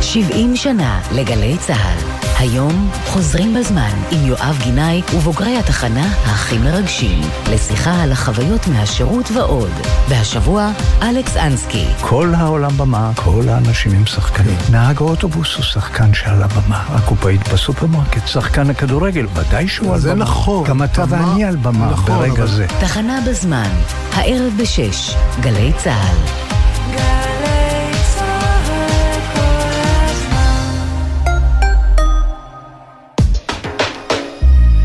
70 0.03 0.57
שנה 0.57 1.01
לגלי 1.13 1.57
צה"ל. 1.59 2.30
היום 2.41 2.91
חוזרים 3.07 3.55
בזמן 3.55 3.91
עם 4.11 4.27
יואב 4.27 4.59
גינאי 4.63 5.03
ובוגרי 5.17 5.59
התחנה 5.59 6.07
הכי 6.25 6.59
מרגשים 6.59 7.21
לשיחה 7.51 8.03
על 8.03 8.13
החוויות 8.13 8.67
מהשירות 8.67 9.31
ועוד. 9.35 9.71
והשבוע, 10.09 10.71
אלכס 11.03 11.37
אנסקי. 11.37 11.85
כל 12.01 12.33
העולם 12.37 12.77
במה, 12.77 13.11
כל 13.15 13.43
האנשים 13.49 13.93
הם 13.93 14.07
שחקנים. 14.07 14.57
נהג 14.71 14.97
האוטובוס 15.03 15.55
הוא 15.55 15.65
שחקן 15.65 16.15
שעל 16.15 16.43
הבמה. 16.43 16.85
הקופאית 16.89 17.49
בסופרמרקט, 17.53 18.27
שחקן 18.29 18.71
הכדורגל, 18.71 19.27
ודאי 19.35 19.69
שהוא 19.69 19.87
על 19.87 19.93
במה. 19.93 19.99
זה 20.01 20.15
נכון. 20.15 20.65
גם 20.65 20.83
אתה 20.83 21.05
ואני 21.09 21.45
על 21.45 21.57
במה 21.57 21.87
נכון, 21.91 22.19
ברגע 22.19 22.33
אבל- 22.33 22.47
זה. 22.47 22.67
תחנה 22.81 23.19
בזמן, 23.29 23.71
הערב 24.15 24.53
בשש, 24.61 25.15
גלי 25.41 25.73
צה"ל. 25.85 26.17